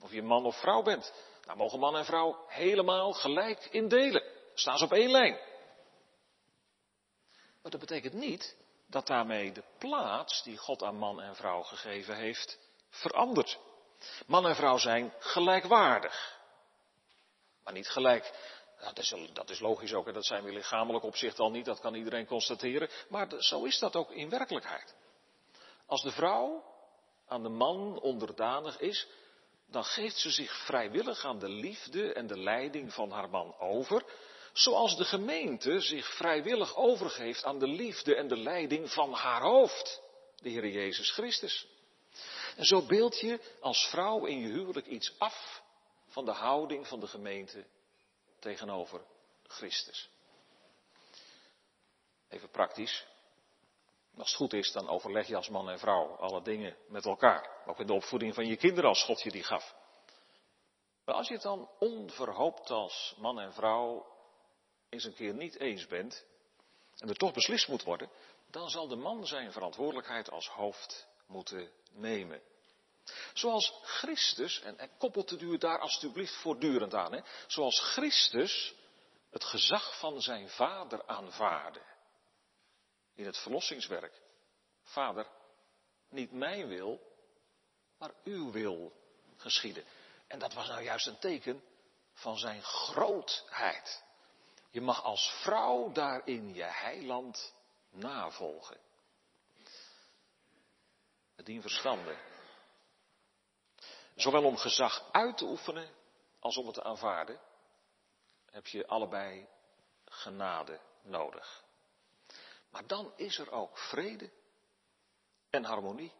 Of 0.00 0.12
je 0.12 0.22
man 0.22 0.44
of 0.44 0.56
vrouw 0.56 0.82
bent. 0.82 1.12
Nou 1.44 1.58
mogen 1.58 1.78
man 1.78 1.96
en 1.96 2.04
vrouw 2.04 2.44
helemaal 2.48 3.12
gelijk 3.12 3.64
indelen. 3.70 4.22
Staan 4.54 4.78
ze 4.78 4.84
op 4.84 4.92
één 4.92 5.10
lijn. 5.10 5.38
Maar 7.62 7.70
dat 7.70 7.80
betekent 7.80 8.12
niet 8.12 8.56
dat 8.86 9.06
daarmee 9.06 9.52
de 9.52 9.64
plaats 9.78 10.42
die 10.42 10.56
God 10.56 10.82
aan 10.82 10.96
man 10.96 11.20
en 11.20 11.34
vrouw 11.34 11.62
gegeven 11.62 12.16
heeft 12.16 12.58
verandert. 12.90 13.58
Man 14.26 14.46
en 14.46 14.56
vrouw 14.56 14.78
zijn 14.78 15.12
gelijkwaardig. 15.18 16.38
Maar 17.64 17.72
niet 17.72 17.88
gelijk. 17.88 18.32
Dat 18.80 18.98
is, 18.98 19.14
dat 19.32 19.50
is 19.50 19.60
logisch 19.60 19.94
ook 19.94 20.06
en 20.06 20.14
dat 20.14 20.24
zijn 20.24 20.44
we 20.44 20.52
lichamelijk 20.52 21.04
opzicht 21.04 21.38
al 21.38 21.50
niet, 21.50 21.64
dat 21.64 21.80
kan 21.80 21.94
iedereen 21.94 22.26
constateren. 22.26 22.88
Maar 23.08 23.28
zo 23.38 23.64
is 23.64 23.78
dat 23.78 23.96
ook 23.96 24.10
in 24.10 24.28
werkelijkheid. 24.28 24.94
Als 25.86 26.02
de 26.02 26.10
vrouw 26.10 26.64
aan 27.26 27.42
de 27.42 27.48
man 27.48 28.00
onderdanig 28.00 28.78
is, 28.78 29.06
dan 29.70 29.84
geeft 29.84 30.16
ze 30.16 30.30
zich 30.30 30.64
vrijwillig 30.64 31.24
aan 31.24 31.38
de 31.38 31.48
liefde 31.48 32.12
en 32.12 32.26
de 32.26 32.38
leiding 32.38 32.92
van 32.92 33.10
haar 33.10 33.30
man 33.30 33.58
over, 33.58 34.04
zoals 34.52 34.96
de 34.96 35.04
gemeente 35.04 35.80
zich 35.80 36.14
vrijwillig 36.14 36.76
overgeeft 36.76 37.44
aan 37.44 37.58
de 37.58 37.68
liefde 37.68 38.14
en 38.14 38.28
de 38.28 38.36
leiding 38.36 38.92
van 38.92 39.12
haar 39.12 39.42
hoofd, 39.42 40.02
de 40.36 40.48
Heer 40.48 40.68
Jezus 40.68 41.10
Christus. 41.10 41.66
En 42.56 42.64
zo 42.64 42.86
beeld 42.86 43.18
je 43.18 43.40
als 43.60 43.86
vrouw 43.86 44.24
in 44.24 44.38
je 44.38 44.46
huwelijk 44.46 44.86
iets 44.86 45.14
af 45.18 45.62
van 46.06 46.24
de 46.24 46.32
houding 46.32 46.86
van 46.86 47.00
de 47.00 47.06
gemeente 47.06 47.66
tegenover 48.38 49.04
Christus. 49.42 50.10
Even 52.28 52.50
praktisch. 52.50 53.06
Als 54.16 54.28
het 54.28 54.36
goed 54.36 54.52
is, 54.52 54.72
dan 54.72 54.88
overleg 54.88 55.26
je 55.26 55.36
als 55.36 55.48
man 55.48 55.70
en 55.70 55.78
vrouw 55.78 56.16
alle 56.16 56.42
dingen 56.42 56.76
met 56.88 57.04
elkaar. 57.04 57.62
Ook 57.66 57.80
in 57.80 57.86
de 57.86 57.92
opvoeding 57.92 58.34
van 58.34 58.46
je 58.46 58.56
kinderen 58.56 58.88
als 58.88 59.04
God 59.04 59.22
je 59.22 59.30
die 59.30 59.44
gaf. 59.44 59.74
Maar 61.04 61.14
als 61.14 61.28
je 61.28 61.34
het 61.34 61.42
dan 61.42 61.70
onverhoopt 61.78 62.70
als 62.70 63.14
man 63.18 63.40
en 63.40 63.52
vrouw 63.52 64.06
eens 64.88 65.04
een 65.04 65.14
keer 65.14 65.34
niet 65.34 65.58
eens 65.58 65.86
bent, 65.86 66.24
en 66.96 67.08
er 67.08 67.16
toch 67.16 67.32
beslist 67.32 67.68
moet 67.68 67.82
worden, 67.82 68.10
dan 68.50 68.68
zal 68.68 68.88
de 68.88 68.96
man 68.96 69.26
zijn 69.26 69.52
verantwoordelijkheid 69.52 70.30
als 70.30 70.48
hoofd 70.48 71.08
moeten 71.26 71.70
nemen. 71.92 72.42
Zoals 73.32 73.72
Christus, 73.82 74.60
en, 74.60 74.90
koppelt 74.98 75.30
het 75.30 75.40
u 75.40 75.58
daar 75.58 75.78
alstublieft 75.78 76.34
voortdurend 76.34 76.94
aan, 76.94 77.12
hè, 77.12 77.20
zoals 77.46 77.80
Christus 77.80 78.74
het 79.30 79.44
gezag 79.44 79.98
van 79.98 80.22
zijn 80.22 80.48
vader 80.48 81.06
aanvaarde 81.06 81.80
in 83.14 83.26
het 83.26 83.38
verlossingswerk. 83.38 84.20
Vader, 84.82 85.26
niet 86.08 86.32
mijn 86.32 86.66
wil, 86.68 87.00
maar 87.98 88.12
uw 88.24 88.50
wil 88.50 88.92
geschieden. 89.36 89.84
En 90.26 90.38
dat 90.38 90.52
was 90.52 90.68
nou 90.68 90.82
juist 90.82 91.06
een 91.06 91.18
teken 91.18 91.62
van 92.12 92.38
zijn 92.38 92.62
grootheid. 92.62 94.04
Je 94.70 94.80
mag 94.80 95.02
als 95.02 95.30
vrouw 95.42 95.92
daarin 95.92 96.54
je 96.54 96.62
heiland 96.62 97.52
navolgen. 97.90 98.78
Het 101.36 101.46
dien 101.46 101.60
verstanden. 101.60 102.18
Zowel 104.16 104.44
om 104.44 104.56
gezag 104.56 105.08
uit 105.12 105.36
te 105.36 105.44
oefenen 105.44 105.90
als 106.40 106.56
om 106.56 106.66
het 106.66 106.74
te 106.74 106.82
aanvaarden, 106.82 107.40
heb 108.50 108.66
je 108.66 108.86
allebei 108.86 109.48
genade 110.04 110.80
nodig. 111.02 111.64
Maar 112.70 112.86
dan 112.86 113.12
is 113.16 113.38
er 113.38 113.50
ook 113.50 113.78
vrede 113.78 114.30
en 115.50 115.64
harmonie. 115.64 116.12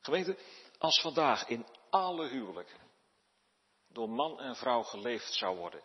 Gemeente, 0.00 0.38
als 0.78 1.00
vandaag 1.00 1.46
in 1.46 1.66
alle 1.90 2.28
huwelijken 2.28 2.80
door 3.88 4.08
man 4.08 4.40
en 4.40 4.56
vrouw 4.56 4.82
geleefd 4.82 5.32
zou 5.32 5.56
worden, 5.56 5.82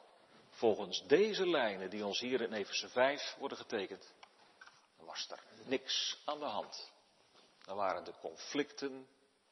volgens 0.49 1.03
deze 1.07 1.49
lijnen 1.49 1.89
die 1.89 2.05
ons 2.05 2.19
hier 2.19 2.41
in 2.41 2.53
Efeze 2.53 2.89
5 2.89 3.35
worden 3.39 3.57
getekend, 3.57 4.13
dan 4.97 5.05
was 5.05 5.29
er 5.29 5.43
niks 5.65 6.21
aan 6.25 6.39
de 6.39 6.45
hand. 6.45 6.91
Dan 7.65 7.75
waren 7.75 8.03
de 8.03 8.13
conflicten 8.21 9.07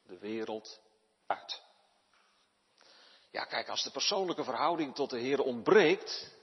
de 0.06 0.18
wereld 0.18 0.80
uit. 1.26 1.62
Ja, 3.30 3.44
kijk, 3.44 3.68
als 3.68 3.82
de 3.82 3.90
persoonlijke 3.90 4.44
verhouding 4.44 4.94
tot 4.94 5.10
de 5.10 5.18
Heer 5.18 5.40
ontbreekt, 5.40 6.36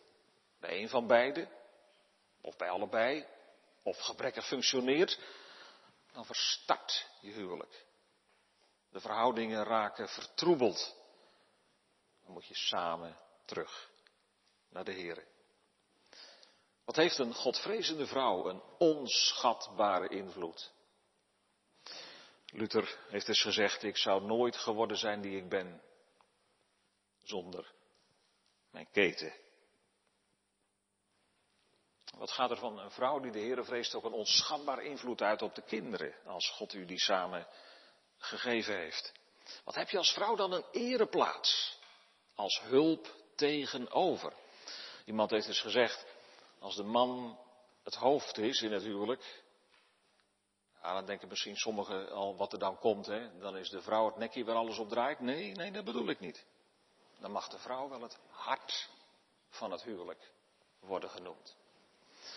bij 0.59 0.81
een 0.81 0.89
van 0.89 1.07
beiden, 1.07 1.49
of 2.41 2.55
bij 2.55 2.69
allebei, 2.69 3.25
of 3.83 3.99
gebrekkig 3.99 4.47
functioneert, 4.47 5.19
dan 6.11 6.25
verstart 6.25 7.07
je 7.21 7.31
huwelijk. 7.31 7.85
De 8.89 8.99
verhoudingen 8.99 9.63
raken 9.63 10.09
vertroebeld. 10.09 10.95
Dan 12.23 12.33
moet 12.33 12.47
je 12.47 12.55
samen 12.55 13.17
terug 13.45 13.89
naar 14.69 14.83
de 14.83 14.91
Heer. 14.91 15.27
Wat 16.85 16.95
heeft 16.95 17.17
een 17.17 17.33
godvrezende 17.33 18.07
vrouw 18.07 18.49
een 18.49 18.61
onschatbare 18.77 20.07
invloed? 20.07 20.71
Luther 22.51 22.97
heeft 23.09 23.27
eens 23.27 23.41
gezegd, 23.41 23.83
ik 23.83 23.97
zou 23.97 24.25
nooit 24.25 24.55
geworden 24.55 24.97
zijn 24.97 25.21
die 25.21 25.37
ik 25.37 25.49
ben 25.49 25.81
zonder 27.21 27.73
mijn 28.71 28.87
keten. 28.91 29.33
Wat 32.17 32.31
gaat 32.31 32.51
er 32.51 32.57
van 32.57 32.79
een 32.79 32.91
vrouw 32.91 33.19
die 33.19 33.31
de 33.31 33.39
Heer 33.39 33.65
vreest 33.65 33.95
ook 33.95 34.03
een 34.03 34.11
onschatbaar 34.11 34.83
invloed 34.83 35.21
uit 35.21 35.41
op 35.41 35.55
de 35.55 35.61
kinderen, 35.61 36.13
als 36.25 36.49
God 36.49 36.73
u 36.73 36.85
die 36.85 36.99
samen 36.99 37.47
gegeven 38.17 38.77
heeft. 38.77 39.11
Wat 39.63 39.75
heb 39.75 39.89
je 39.89 39.97
als 39.97 40.13
vrouw 40.13 40.35
dan 40.35 40.51
een 40.51 40.65
ereplaats, 40.71 41.79
als 42.35 42.61
hulp 42.61 43.15
tegenover? 43.35 44.33
Iemand 45.05 45.29
heeft 45.29 45.47
eens 45.47 45.61
gezegd, 45.61 46.05
als 46.59 46.75
de 46.75 46.83
man 46.83 47.39
het 47.83 47.95
hoofd 47.95 48.37
is 48.37 48.61
in 48.61 48.71
het 48.71 48.83
huwelijk, 48.83 49.43
ja, 50.81 50.93
dan 50.93 51.05
denken 51.05 51.27
misschien 51.27 51.57
sommigen 51.57 52.11
al 52.11 52.35
wat 52.35 52.53
er 52.53 52.59
dan 52.59 52.79
komt, 52.79 53.05
hè? 53.05 53.37
dan 53.39 53.57
is 53.57 53.69
de 53.69 53.81
vrouw 53.81 54.05
het 54.05 54.17
nekje 54.17 54.43
waar 54.43 54.55
alles 54.55 54.77
op 54.77 54.89
draait. 54.89 55.19
Nee, 55.19 55.51
nee, 55.51 55.71
dat 55.71 55.85
bedoel 55.85 56.09
ik 56.09 56.19
niet. 56.19 56.45
Dan 57.19 57.31
mag 57.31 57.47
de 57.47 57.59
vrouw 57.59 57.89
wel 57.89 58.01
het 58.01 58.17
hart 58.29 58.89
van 59.49 59.71
het 59.71 59.83
huwelijk 59.83 60.31
worden 60.79 61.09
genoemd. 61.09 61.55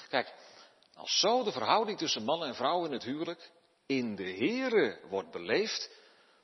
Kijk, 0.08 0.34
als 0.94 1.18
zo 1.18 1.42
de 1.42 1.52
verhouding 1.52 1.98
tussen 1.98 2.24
man 2.24 2.44
en 2.44 2.54
vrouw 2.54 2.84
in 2.84 2.92
het 2.92 3.02
huwelijk 3.02 3.50
in 3.86 4.16
de 4.16 4.32
Here 4.32 5.00
wordt 5.08 5.30
beleefd, 5.30 5.90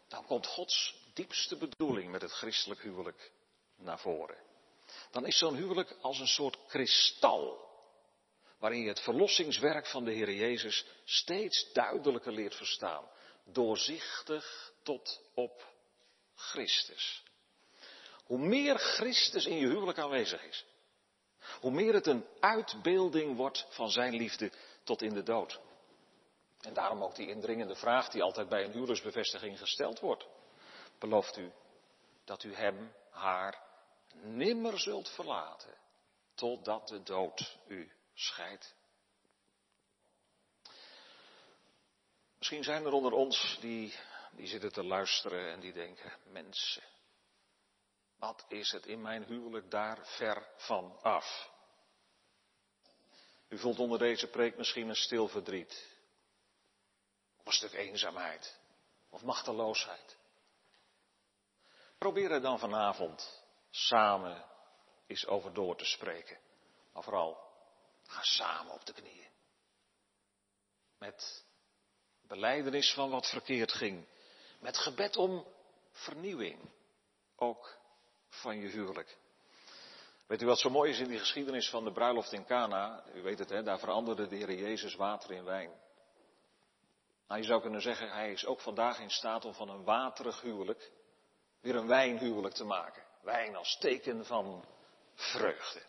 dan 0.09 0.27
komt 0.27 0.47
Gods 0.47 0.95
diepste 1.15 1.57
bedoeling 1.57 2.11
met 2.11 2.23
het 2.23 2.33
christelijk 2.33 2.81
huwelijk 2.81 3.33
naar 3.77 3.99
voren. 3.99 4.37
Dan 5.11 5.27
is 5.27 5.39
zo'n 5.39 5.55
huwelijk 5.55 5.97
als 6.01 6.19
een 6.19 6.27
soort 6.27 6.59
kristal, 6.67 7.70
waarin 8.61 8.81
je 8.81 8.89
het 8.89 9.01
verlossingswerk 9.01 9.87
van 9.87 10.05
de 10.05 10.13
Heer 10.13 10.33
Jezus 10.33 10.87
steeds 11.05 11.73
duidelijker 11.73 12.33
leert 12.33 12.55
verstaan, 12.55 13.09
doorzichtig 13.45 14.73
tot 14.83 15.21
op 15.35 15.67
Christus. 16.35 17.23
Hoe 18.25 18.39
meer 18.39 18.79
Christus 18.79 19.47
in 19.47 19.57
je 19.57 19.67
huwelijk 19.67 19.99
aanwezig 19.99 20.45
is, 20.45 20.65
hoe 21.61 21.71
meer 21.71 21.95
het 21.95 22.07
een 22.07 22.27
uitbeelding 22.41 23.37
wordt 23.37 23.67
van 23.71 23.91
zijn 23.91 24.15
liefde 24.15 24.53
tot 24.85 25.03
in 25.03 25.15
de 25.15 25.23
dood. 25.23 25.61
En 26.61 26.75
daarom 26.75 27.03
ook 27.03 27.15
die 27.15 27.29
indringende 27.29 27.75
vraag 27.75 28.09
die 28.09 28.23
altijd 28.23 28.49
bij 28.49 28.65
een 28.65 28.73
huwelijksbevestiging 28.73 29.59
gesteld 29.59 30.01
wordt. 30.01 30.27
Belooft 30.99 31.37
u 31.37 31.53
dat 32.25 32.43
u 32.43 32.55
hem, 32.55 32.93
haar, 33.11 33.63
nimmer 34.23 34.81
zult 34.81 35.09
verlaten, 35.09 35.75
totdat 36.35 36.89
de 36.89 37.03
dood 37.03 37.59
u 37.67 37.93
scheidt? 38.21 38.75
Misschien 42.39 42.65
zijn 42.65 42.85
er 42.85 42.93
onder 42.93 43.13
ons 43.13 43.59
die, 43.61 43.95
die 44.33 44.47
zitten 44.47 44.73
te 44.73 44.85
luisteren 44.85 45.53
en 45.53 45.61
die 45.61 45.73
denken, 45.73 46.13
mensen, 46.25 46.83
wat 48.19 48.45
is 48.49 48.71
het 48.73 48.87
in 48.87 49.01
mijn 49.01 49.25
huwelijk 49.25 49.71
daar 49.71 50.07
ver 50.07 50.49
van 50.57 50.99
af? 51.03 51.51
U 53.49 53.59
voelt 53.59 53.79
onder 53.79 53.99
deze 53.99 54.27
preek 54.27 54.57
misschien 54.57 54.89
een 54.89 54.97
stil 54.97 55.29
verdriet. 55.29 55.99
Of 57.45 57.63
een 57.63 57.71
eenzaamheid. 57.71 58.59
Of 59.09 59.23
machteloosheid. 59.23 60.19
Probeer 61.99 62.31
er 62.31 62.41
dan 62.41 62.59
vanavond 62.59 63.45
samen 63.71 64.45
eens 65.07 65.27
over 65.27 65.55
door 65.55 65.77
te 65.77 65.85
spreken. 65.85 66.39
Maar 66.93 67.03
vooral, 67.03 67.50
ga 68.11 68.23
samen 68.23 68.73
op 68.73 68.87
de 68.87 68.93
knieën. 68.93 69.29
Met 70.99 71.45
beleidenis 72.23 72.93
van 72.93 73.11
wat 73.11 73.31
verkeerd 73.31 73.73
ging. 73.73 74.07
Met 74.59 74.79
gebed 74.79 75.17
om 75.17 75.47
vernieuwing. 75.93 76.71
Ook 77.37 77.79
van 78.29 78.59
je 78.59 78.69
huwelijk. 78.69 79.19
Weet 80.27 80.43
u 80.43 80.47
wat 80.47 80.59
zo 80.59 80.71
mooi 80.71 80.91
is 80.91 80.99
in 80.99 81.09
die 81.09 81.19
geschiedenis 81.19 81.71
van 81.71 81.85
de 81.85 81.93
bruiloft 81.93 82.33
in 82.33 82.45
Cana? 82.45 83.05
U 83.15 83.23
weet 83.23 83.39
het, 83.39 83.49
hè, 83.49 83.63
daar 83.63 83.79
veranderde 83.79 84.27
de 84.27 84.37
Heer 84.37 84.53
Jezus 84.53 84.95
water 84.95 85.31
in 85.31 85.45
wijn. 85.45 85.71
Nou, 87.29 87.41
je 87.41 87.47
zou 87.47 87.61
kunnen 87.61 87.83
zeggen, 87.83 88.11
hij 88.11 88.33
is 88.33 88.47
ook 88.47 88.61
vandaag 88.61 88.99
in 88.99 89.11
staat 89.11 89.45
om 89.45 89.55
van 89.55 89.69
een 89.69 89.85
waterig 89.85 90.41
huwelijk 90.41 90.93
weer 91.61 91.77
een 91.77 91.87
wijnhuwelijk 91.87 92.55
te 92.55 92.65
maken. 92.65 93.03
Wijn 93.23 93.57
als 93.57 93.77
teken 93.79 94.27
van 94.27 94.65
vreugde. 95.15 95.83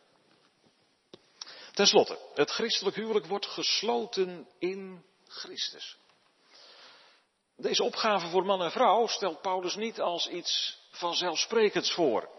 Ten 1.73 1.87
slotte, 1.87 2.17
het 2.33 2.51
christelijk 2.51 2.95
huwelijk 2.95 3.25
wordt 3.25 3.45
gesloten 3.45 4.47
in 4.59 5.05
Christus. 5.27 5.97
Deze 7.55 7.83
opgave 7.83 8.27
voor 8.27 8.45
man 8.45 8.63
en 8.63 8.71
vrouw 8.71 9.07
stelt 9.07 9.41
Paulus 9.41 9.75
niet 9.75 9.99
als 10.01 10.27
iets 10.27 10.79
vanzelfsprekends 10.91 11.93
voor. 11.93 12.29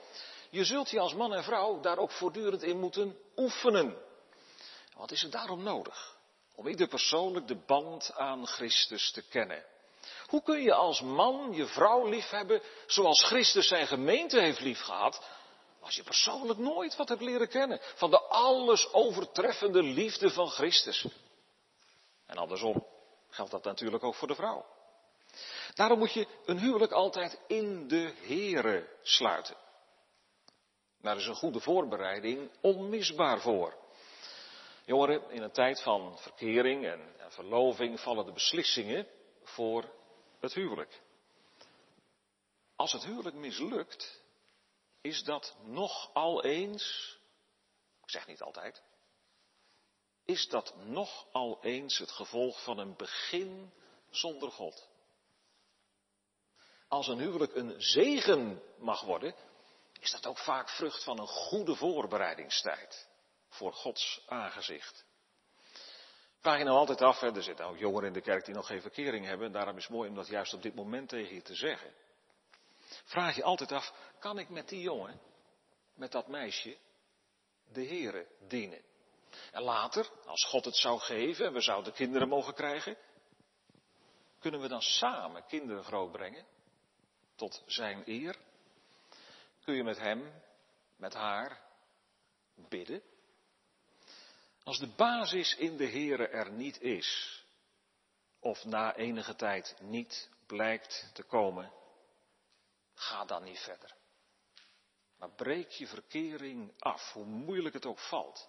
Je 0.51 0.65
zult 0.65 0.91
je 0.91 1.01
als 1.01 1.15
man 1.15 1.35
en 1.35 1.45
vrouw 1.45 1.81
daar 1.81 1.99
ook 1.99 2.11
voortdurend 2.11 2.63
in 2.63 2.79
moeten 2.81 3.19
oefenen. 3.37 3.97
Wat 4.97 5.11
is 5.11 5.23
er 5.23 5.31
daarom 5.31 5.63
nodig? 5.63 6.17
Om 6.55 6.67
ieder 6.67 6.89
persoonlijk 6.89 7.49
de 7.49 7.65
band 7.67 8.13
aan 8.15 8.47
Christus 8.47 9.11
te 9.11 9.23
kennen. 9.23 9.65
Hoe 10.27 10.43
kun 10.43 10.63
je 10.63 10.75
als 10.75 11.01
man 11.01 11.53
je 11.53 11.67
vrouw 11.67 12.09
liefhebben 12.09 12.63
zoals 12.87 13.25
Christus 13.25 13.69
zijn 13.69 13.87
gemeente 13.87 14.41
heeft 14.41 14.61
liefgehad, 14.61 15.25
als 15.83 15.97
je 15.97 16.03
persoonlijk 16.03 16.59
nooit 16.59 16.97
wat 16.97 17.09
hebt 17.09 17.21
leren 17.21 17.49
kennen 17.49 17.81
van 17.95 18.11
de 18.11 18.21
alles 18.21 18.93
overtreffende 18.93 19.83
liefde 19.83 20.31
van 20.31 20.49
Christus? 20.49 21.07
En 22.27 22.37
andersom 22.37 22.87
geldt 23.29 23.51
dat 23.51 23.65
natuurlijk 23.65 24.05
ook 24.05 24.15
voor 24.15 24.29
de 24.29 24.35
vrouw. 24.35 24.67
Daarom 25.75 25.99
moet 25.99 26.13
je 26.13 26.27
een 26.45 26.59
huwelijk 26.59 26.93
altijd 26.93 27.41
in 27.47 27.89
de 27.89 28.13
Here 28.21 28.89
sluiten. 29.03 29.57
Daar 31.01 31.17
is 31.17 31.27
een 31.27 31.35
goede 31.35 31.61
voorbereiding 31.61 32.51
onmisbaar 32.61 33.41
voor. 33.41 33.77
Jongeren, 34.85 35.31
in 35.31 35.43
een 35.43 35.53
tijd 35.53 35.83
van 35.83 36.19
verkering 36.19 36.87
en 36.87 37.15
verloving 37.29 38.01
vallen 38.01 38.27
de 38.27 38.33
beslissingen 38.33 39.07
voor 39.43 39.85
het 40.41 40.55
huwelijk. 40.55 41.01
Als 42.77 42.93
het 42.93 43.05
huwelijk 43.05 43.37
mislukt, 43.37 44.22
is 45.03 45.25
dat 45.25 45.57
nogal 45.65 46.45
eens, 46.45 47.17
ik 48.03 48.11
zeg 48.11 48.27
niet 48.27 48.43
altijd, 48.43 48.83
is 50.25 50.49
dat 50.49 50.75
nogal 50.77 51.59
eens 51.63 51.99
het 51.99 52.11
gevolg 52.11 52.63
van 52.63 52.79
een 52.79 52.97
begin 52.97 53.73
zonder 54.11 54.51
God. 54.51 54.89
Als 56.89 57.09
een 57.09 57.19
huwelijk 57.19 57.55
een 57.55 57.81
zegen 57.81 58.63
mag 58.79 59.01
worden, 59.01 59.35
is 60.01 60.11
dat 60.11 60.27
ook 60.27 60.39
vaak 60.39 60.69
vrucht 60.69 61.05
van 61.05 61.19
een 61.19 61.27
goede 61.27 61.75
voorbereidingstijd 61.75 63.09
voor 63.49 63.73
Gods 63.73 64.23
aangezicht. 64.27 65.05
Vraag 66.41 66.59
je 66.59 66.65
nou 66.65 66.77
altijd 66.77 67.01
af, 67.01 67.21
hè, 67.21 67.35
er 67.35 67.43
zitten 67.43 67.67
ook 67.67 67.79
jongeren 67.79 68.07
in 68.07 68.13
de 68.13 68.21
kerk 68.21 68.45
die 68.45 68.55
nog 68.55 68.67
geen 68.67 68.81
verkering 68.81 69.27
hebben, 69.27 69.47
en 69.47 69.53
daarom 69.53 69.77
is 69.77 69.83
het 69.83 69.93
mooi 69.93 70.09
om 70.09 70.15
dat 70.15 70.27
juist 70.27 70.55
op 70.55 70.63
dit 70.63 70.75
moment 70.75 71.09
tegen 71.09 71.35
je 71.35 71.43
te 71.43 71.55
zeggen. 71.55 71.95
Vraag 73.05 73.37
je 73.37 73.43
altijd 73.43 73.73
af, 73.73 73.93
kan 74.19 74.39
ik 74.39 74.49
met 74.49 74.69
die 74.69 74.81
jongen, 74.81 75.21
met 75.95 76.13
dat 76.13 76.29
meisje, 76.29 76.77
de 77.73 77.87
Here 77.87 78.27
dienen? 78.49 78.83
En 79.53 79.63
later, 79.63 80.11
als 80.27 80.45
God 80.45 80.65
het 80.65 80.77
zou 80.77 80.99
geven 80.99 81.47
en 81.47 81.53
we 81.53 81.61
zouden 81.61 81.93
kinderen 81.93 82.29
mogen 82.29 82.55
krijgen, 82.55 82.97
kunnen 84.39 84.61
we 84.61 84.69
dan 84.69 84.83
samen 84.83 85.47
kinderen 85.47 85.85
grootbrengen 85.85 86.47
tot 87.35 87.63
zijn 87.67 88.03
eer? 88.07 88.37
Kun 89.65 89.75
je 89.75 89.83
met 89.83 89.99
hem, 89.99 90.43
met 90.97 91.15
haar 91.15 91.61
bidden? 92.55 93.03
Als 94.65 94.79
de 94.79 94.89
basis 94.97 95.57
in 95.57 95.77
de 95.77 95.87
Here 95.87 96.29
er 96.29 96.51
niet 96.51 96.81
is, 96.81 97.43
of 98.41 98.65
na 98.65 98.97
enige 98.97 99.35
tijd 99.35 99.77
niet 99.81 100.31
blijkt 100.47 101.11
te 101.13 101.23
komen, 101.23 101.73
ga 103.03 103.25
dan 103.25 103.43
niet 103.43 103.59
verder. 103.59 103.95
Maar 105.19 105.31
breek 105.31 105.71
je 105.71 105.87
verkering 105.87 106.73
af, 106.79 107.13
hoe 107.13 107.25
moeilijk 107.25 107.75
het 107.75 107.87
ook 107.87 107.99
valt. 107.99 108.49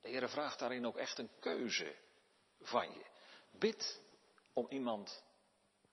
De 0.00 0.08
Heer 0.08 0.28
vraagt 0.28 0.58
daarin 0.58 0.86
ook 0.86 0.96
echt 0.96 1.18
een 1.18 1.30
keuze 1.40 1.94
van 2.60 2.90
je. 2.90 3.04
Bid 3.58 4.00
om 4.52 4.66
iemand 4.68 5.22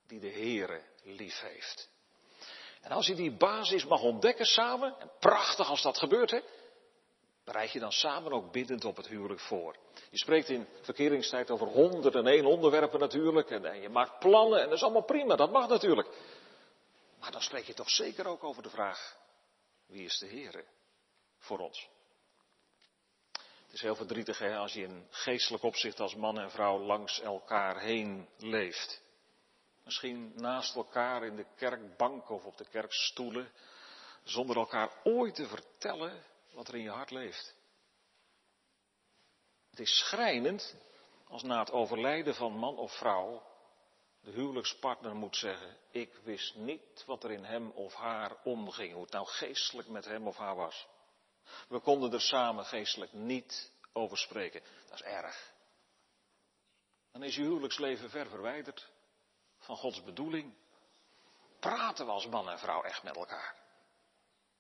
die 0.08 0.20
de 0.20 0.32
Heere 0.32 0.82
lief 1.04 1.40
heeft. 1.40 1.90
En 2.82 2.92
als 2.92 3.08
je 3.08 3.16
die 3.16 3.38
basis 3.38 3.86
mag 3.86 4.02
ontdekken 4.02 4.46
samen, 4.46 5.00
en 5.00 5.12
prachtig 5.20 5.70
als 5.70 5.82
dat 5.82 5.98
gebeurt, 5.98 6.32
hè, 6.32 6.42
bereid 7.44 7.72
je 7.72 7.80
dan 7.80 7.92
samen 7.92 8.32
ook 8.32 8.52
biddend 8.52 8.86
op 8.86 8.96
het 8.96 9.08
huwelijk 9.08 9.40
voor. 9.40 9.76
Je 10.10 10.18
spreekt 10.18 10.50
in 10.50 10.68
verkeringstijd 10.82 11.52
over 11.52 11.68
honderden 11.68 12.26
en 12.26 12.32
één 12.34 12.46
onderwerpen 12.46 13.00
natuurlijk, 13.00 13.50
en 13.50 13.82
je 13.82 13.90
maakt 13.90 14.20
plannen, 14.20 14.60
en 14.60 14.66
dat 14.66 14.78
is 14.78 14.84
allemaal 14.84 15.06
prima, 15.06 15.36
dat 15.36 15.52
mag 15.52 15.68
natuurlijk. 15.68 16.08
Maar 17.20 17.32
dan 17.32 17.42
spreek 17.42 17.66
je 17.66 17.74
toch 17.74 17.90
zeker 17.90 18.26
ook 18.26 18.44
over 18.44 18.64
de 18.64 18.70
vraag, 18.70 19.18
wie 19.86 20.06
is 20.06 20.18
de 20.18 20.28
Heere 20.28 20.66
voor 21.38 21.60
ons? 21.60 21.90
Het 23.66 23.76
is 23.76 23.82
heel 23.82 23.96
verdrietig 23.96 24.42
als 24.42 24.74
je 24.74 24.82
in 24.82 25.08
geestelijk 25.10 25.64
opzicht 25.64 26.00
als 26.00 26.16
man 26.16 26.40
en 26.40 26.52
vrouw 26.52 26.80
langs 26.80 27.20
elkaar 27.20 27.80
heen 27.80 28.30
leeft. 28.38 29.02
Misschien 29.84 30.32
naast 30.36 30.76
elkaar 30.76 31.26
in 31.26 31.36
de 31.36 31.46
kerkbank 31.56 32.30
of 32.30 32.46
op 32.46 32.58
de 32.58 32.70
kerkstoelen, 32.70 33.52
zonder 34.24 34.58
elkaar 34.58 34.92
ooit 35.04 35.36
te 35.36 35.48
vertellen 35.48 36.24
wat 36.52 36.68
er 36.68 36.76
in 36.76 36.82
je 36.82 36.90
hart 36.90 37.12
leeft. 37.12 37.56
Het 39.70 39.80
is 39.80 39.98
schrijnend 39.98 40.76
als 41.28 41.44
na 41.44 41.60
het 41.60 41.72
overlijden 41.72 42.36
van 42.36 42.54
man 42.54 42.78
of 42.78 42.98
vrouw 42.98 43.47
de 44.22 44.32
huwelijkspartner 44.32 45.16
moet 45.16 45.36
zeggen, 45.36 45.78
ik 45.92 46.16
wist 46.24 46.56
niet 46.56 47.04
wat 47.06 47.24
er 47.24 47.32
in 47.32 47.44
hem 47.44 47.72
of 47.72 47.94
haar 47.94 48.38
omging, 48.44 48.94
hoe 48.94 49.02
het 49.02 49.12
nou 49.12 49.28
geestelijk 49.28 49.88
met 49.88 50.06
hem 50.06 50.28
of 50.28 50.38
haar 50.38 50.56
was. 50.56 50.88
We 51.68 51.80
konden 51.80 52.14
er 52.14 52.22
samen 52.22 52.66
geestelijk 52.66 53.14
niet 53.14 53.72
over 53.94 54.18
spreken. 54.18 54.62
Dat 54.90 55.00
is 55.00 55.06
erg. 55.06 55.54
Dan 57.12 57.24
is 57.24 57.36
je 57.36 57.42
huwelijksleven 57.42 58.10
ver 58.10 58.28
verwijderd 58.28 58.90
van 59.58 59.78
Gods 59.78 60.04
bedoeling. 60.04 60.54
Praten 61.60 62.06
we 62.06 62.12
als 62.12 62.28
man 62.28 62.50
en 62.50 62.60
vrouw 62.60 62.84
echt 62.84 63.04
met 63.04 63.16
elkaar. 63.16 63.56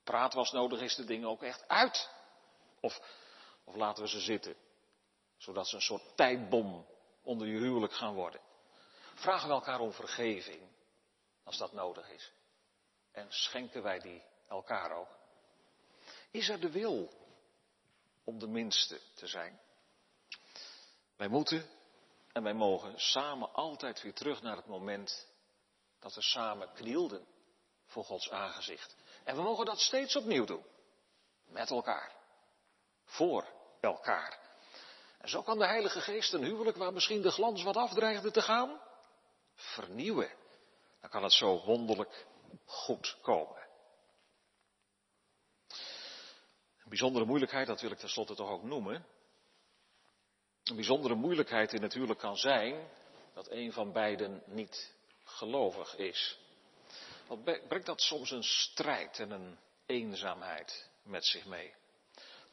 Praten 0.04 0.32
we 0.32 0.40
als 0.40 0.52
nodig 0.52 0.82
is 0.82 0.96
de 0.96 1.06
dingen 1.06 1.30
ook 1.30 1.44
echt 1.44 1.68
uit. 1.68 2.10
Of, 2.80 3.00
of 3.64 3.76
laten 3.76 4.04
we 4.04 4.10
ze 4.10 4.20
zitten, 4.20 4.56
zodat 5.38 5.68
ze 5.68 5.76
een 5.76 5.82
soort 5.82 6.16
tijdbom 6.16 6.88
onder 7.22 7.48
je 7.48 7.58
huwelijk 7.58 7.94
gaan 7.94 8.14
worden. 8.14 8.42
Vragen 9.18 9.48
we 9.48 9.54
elkaar 9.54 9.80
om 9.80 9.94
vergeving, 9.94 10.62
als 11.44 11.58
dat 11.58 11.74
nodig 11.74 12.10
is. 12.10 12.32
En 13.12 13.26
schenken 13.30 13.84
wij 13.84 14.00
die 14.00 14.24
elkaar 14.48 14.92
ook. 14.92 15.18
Is 16.32 16.50
er 16.50 16.60
de 16.60 16.72
wil 16.72 17.10
om 18.24 18.40
de 18.40 18.48
minste 18.48 19.02
te 19.16 19.28
zijn? 19.28 19.60
Wij 21.16 21.28
moeten 21.28 21.70
en 22.32 22.44
wij 22.44 22.54
mogen 22.54 23.00
samen 23.00 23.54
altijd 23.54 24.02
weer 24.02 24.14
terug 24.14 24.42
naar 24.42 24.56
het 24.56 24.68
moment 24.68 25.28
dat 26.00 26.16
we 26.16 26.22
samen 26.22 26.74
knielden 26.74 27.28
voor 27.86 28.04
Gods 28.04 28.30
aangezicht. 28.30 28.96
En 29.24 29.36
we 29.36 29.42
mogen 29.42 29.66
dat 29.66 29.80
steeds 29.80 30.16
opnieuw 30.16 30.46
doen. 30.46 30.66
Met 31.46 31.70
elkaar. 31.70 32.12
Voor 33.04 33.46
elkaar. 33.80 34.40
En 35.18 35.30
zo 35.30 35.42
kan 35.42 35.58
de 35.58 35.66
Heilige 35.66 36.02
Geest 36.02 36.34
een 36.34 36.44
huwelijk 36.44 36.78
waar 36.78 36.94
misschien 36.94 37.22
de 37.22 37.32
glans 37.32 37.64
wat 37.64 37.76
afdreigde 37.76 38.32
te 38.32 38.42
gaan, 38.42 38.82
vernieuwen. 39.58 40.32
Dan 41.02 41.10
kan 41.10 41.24
het 41.24 41.34
zo 41.34 41.64
wonderlijk 41.66 42.26
goed 42.66 43.18
komen. 43.22 43.68
Een 46.78 46.90
bijzondere 46.90 47.26
moeilijkheid, 47.26 47.68
dat 47.68 47.82
wil 47.82 47.92
ik 47.92 47.98
tenslotte 47.98 48.36
toch 48.36 48.50
ook 48.50 48.64
noemen, 48.64 49.06
een 50.64 50.76
bijzondere 50.76 51.16
moeilijkheid 51.16 51.74
in 51.74 51.82
natuurlijk 51.82 52.20
kan 52.20 52.38
zijn 52.38 52.90
dat 53.34 53.52
een 53.52 53.74
van 53.74 53.92
beiden 53.92 54.44
niet 54.46 54.94
gelovig 55.24 55.96
is. 55.96 56.40
Wat 57.28 57.44
brengt 57.44 57.86
dat 57.86 58.02
soms 58.02 58.32
een 58.32 58.44
strijd 58.44 59.20
en 59.20 59.32
een 59.32 59.58
eenzaamheid 59.86 60.90
met 61.04 61.26
zich 61.26 61.46
mee. 61.46 61.74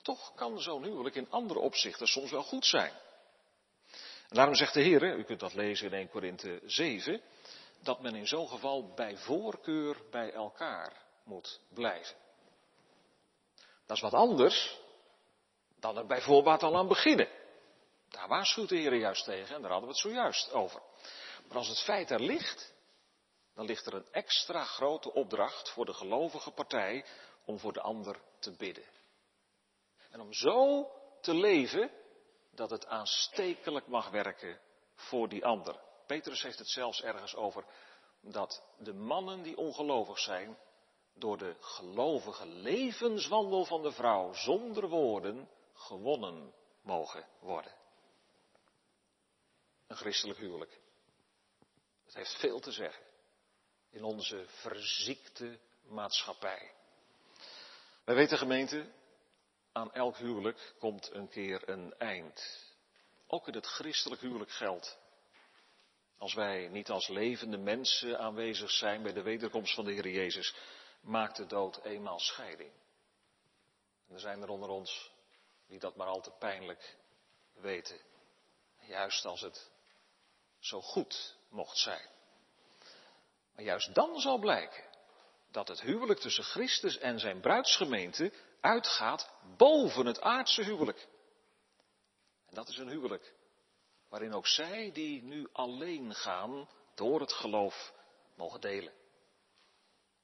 Toch 0.02 0.34
kan 0.34 0.60
zo'n 0.60 0.84
huwelijk 0.84 1.14
in 1.14 1.30
andere 1.30 1.58
opzichten 1.58 2.06
soms 2.06 2.30
wel 2.30 2.42
goed 2.42 2.66
zijn. 2.66 2.92
Daarom 4.34 4.54
zegt 4.54 4.74
de 4.74 4.80
Heer, 4.80 5.16
u 5.16 5.24
kunt 5.24 5.40
dat 5.40 5.54
lezen 5.54 5.86
in 5.86 5.92
1 5.92 6.08
Korinthe 6.08 6.60
7, 6.64 7.20
dat 7.82 8.00
men 8.00 8.14
in 8.14 8.26
zo'n 8.26 8.48
geval 8.48 8.92
bij 8.94 9.16
voorkeur 9.16 9.96
bij 10.10 10.32
elkaar 10.32 10.92
moet 11.24 11.60
blijven. 11.74 12.16
Dat 13.86 13.96
is 13.96 14.02
wat 14.02 14.14
anders 14.14 14.78
dan 15.80 15.96
er 15.96 16.06
bijvoorbeeld 16.06 16.62
al 16.62 16.76
aan 16.76 16.88
beginnen. 16.88 17.28
Daar 18.08 18.28
waarschuwt 18.28 18.68
de 18.68 18.76
Heer 18.76 18.94
juist 18.94 19.24
tegen 19.24 19.54
en 19.54 19.62
daar 19.62 19.70
hadden 19.70 19.88
we 19.88 19.94
het 19.94 20.04
zojuist 20.04 20.52
over. 20.52 20.82
Maar 21.48 21.56
als 21.56 21.68
het 21.68 21.82
feit 21.82 22.10
er 22.10 22.20
ligt, 22.20 22.74
dan 23.54 23.64
ligt 23.64 23.86
er 23.86 23.94
een 23.94 24.12
extra 24.12 24.64
grote 24.64 25.12
opdracht 25.12 25.70
voor 25.70 25.84
de 25.84 25.92
gelovige 25.92 26.50
partij 26.50 27.04
om 27.44 27.58
voor 27.58 27.72
de 27.72 27.80
ander 27.80 28.20
te 28.38 28.56
bidden. 28.56 28.84
En 30.10 30.20
om 30.20 30.32
zo 30.32 30.90
te 31.20 31.34
leven 31.34 31.90
dat 32.54 32.70
het 32.70 32.86
aanstekelijk 32.86 33.86
mag 33.86 34.10
werken 34.10 34.60
voor 34.94 35.28
die 35.28 35.44
ander. 35.44 35.80
Petrus 36.06 36.42
heeft 36.42 36.58
het 36.58 36.68
zelfs 36.68 37.02
ergens 37.02 37.34
over 37.34 37.64
dat 38.20 38.62
de 38.78 38.92
mannen 38.92 39.42
die 39.42 39.56
ongelovig 39.56 40.18
zijn, 40.18 40.58
door 41.14 41.38
de 41.38 41.56
gelovige 41.60 42.46
levenswandel 42.46 43.64
van 43.64 43.82
de 43.82 43.92
vrouw 43.92 44.32
zonder 44.32 44.88
woorden 44.88 45.48
gewonnen 45.74 46.54
mogen 46.82 47.26
worden. 47.40 47.74
Een 49.86 49.96
christelijk 49.96 50.38
huwelijk. 50.38 50.80
Het 52.04 52.14
heeft 52.14 52.38
veel 52.38 52.60
te 52.60 52.72
zeggen 52.72 53.04
in 53.90 54.04
onze 54.04 54.44
verziekte 54.46 55.58
maatschappij. 55.82 56.74
Wij 58.04 58.14
weten 58.14 58.38
gemeente, 58.38 58.92
aan 59.74 59.92
elk 59.92 60.16
huwelijk 60.16 60.74
komt 60.78 61.10
een 61.12 61.28
keer 61.28 61.68
een 61.68 61.94
eind. 61.98 62.62
Ook 63.26 63.48
in 63.48 63.54
het 63.54 63.66
christelijk 63.66 64.20
huwelijk 64.20 64.50
geldt. 64.50 64.98
Als 66.18 66.34
wij 66.34 66.68
niet 66.68 66.90
als 66.90 67.08
levende 67.08 67.56
mensen 67.56 68.18
aanwezig 68.18 68.70
zijn 68.70 69.02
bij 69.02 69.12
de 69.12 69.22
wederkomst 69.22 69.74
van 69.74 69.84
de 69.84 69.92
Heer 69.92 70.08
Jezus, 70.08 70.54
maakt 71.00 71.36
de 71.36 71.46
dood 71.46 71.84
eenmaal 71.84 72.18
scheiding. 72.18 72.72
En 74.08 74.14
er 74.14 74.20
zijn 74.20 74.42
er 74.42 74.48
onder 74.48 74.68
ons 74.68 75.12
die 75.66 75.78
dat 75.78 75.96
maar 75.96 76.06
al 76.06 76.20
te 76.20 76.32
pijnlijk 76.38 76.96
weten. 77.52 78.00
Juist 78.80 79.24
als 79.24 79.40
het 79.40 79.70
zo 80.58 80.80
goed 80.80 81.36
mocht 81.48 81.78
zijn. 81.78 82.08
Maar 83.54 83.64
juist 83.64 83.94
dan 83.94 84.20
zal 84.20 84.38
blijken 84.38 84.84
dat 85.50 85.68
het 85.68 85.80
huwelijk 85.80 86.20
tussen 86.20 86.44
Christus 86.44 86.98
en 86.98 87.18
zijn 87.18 87.40
bruidsgemeente 87.40 88.32
uitgaat 88.64 89.30
boven 89.56 90.06
het 90.06 90.20
aardse 90.20 90.62
huwelijk. 90.62 91.08
En 92.46 92.54
dat 92.54 92.68
is 92.68 92.78
een 92.78 92.88
huwelijk 92.88 93.34
waarin 94.08 94.34
ook 94.34 94.46
zij 94.46 94.92
die 94.92 95.22
nu 95.22 95.48
alleen 95.52 96.14
gaan 96.14 96.68
door 96.94 97.20
het 97.20 97.32
geloof 97.32 97.92
mogen 98.34 98.60
delen. 98.60 98.92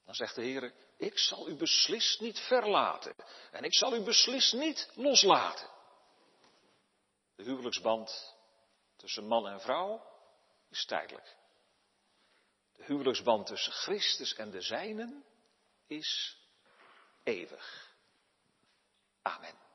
Dan 0.05 0.15
zegt 0.15 0.35
de 0.35 0.43
Heer, 0.43 0.75
ik 0.97 1.19
zal 1.19 1.49
u 1.49 1.57
beslist 1.57 2.21
niet 2.21 2.39
verlaten 2.39 3.15
en 3.51 3.65
ik 3.65 3.75
zal 3.75 3.95
u 3.95 4.03
beslist 4.03 4.53
niet 4.53 4.91
loslaten. 4.95 5.71
De 7.37 7.43
huwelijksband 7.43 8.37
tussen 8.97 9.27
man 9.27 9.49
en 9.49 9.61
vrouw 9.61 10.07
is 10.69 10.85
tijdelijk. 10.85 11.37
De 12.73 12.85
huwelijksband 12.85 13.47
tussen 13.47 13.73
Christus 13.73 14.35
en 14.35 14.51
de 14.51 14.61
zijnen 14.61 15.25
is 15.87 16.39
eeuwig. 17.23 17.90
Amen. 19.27 19.70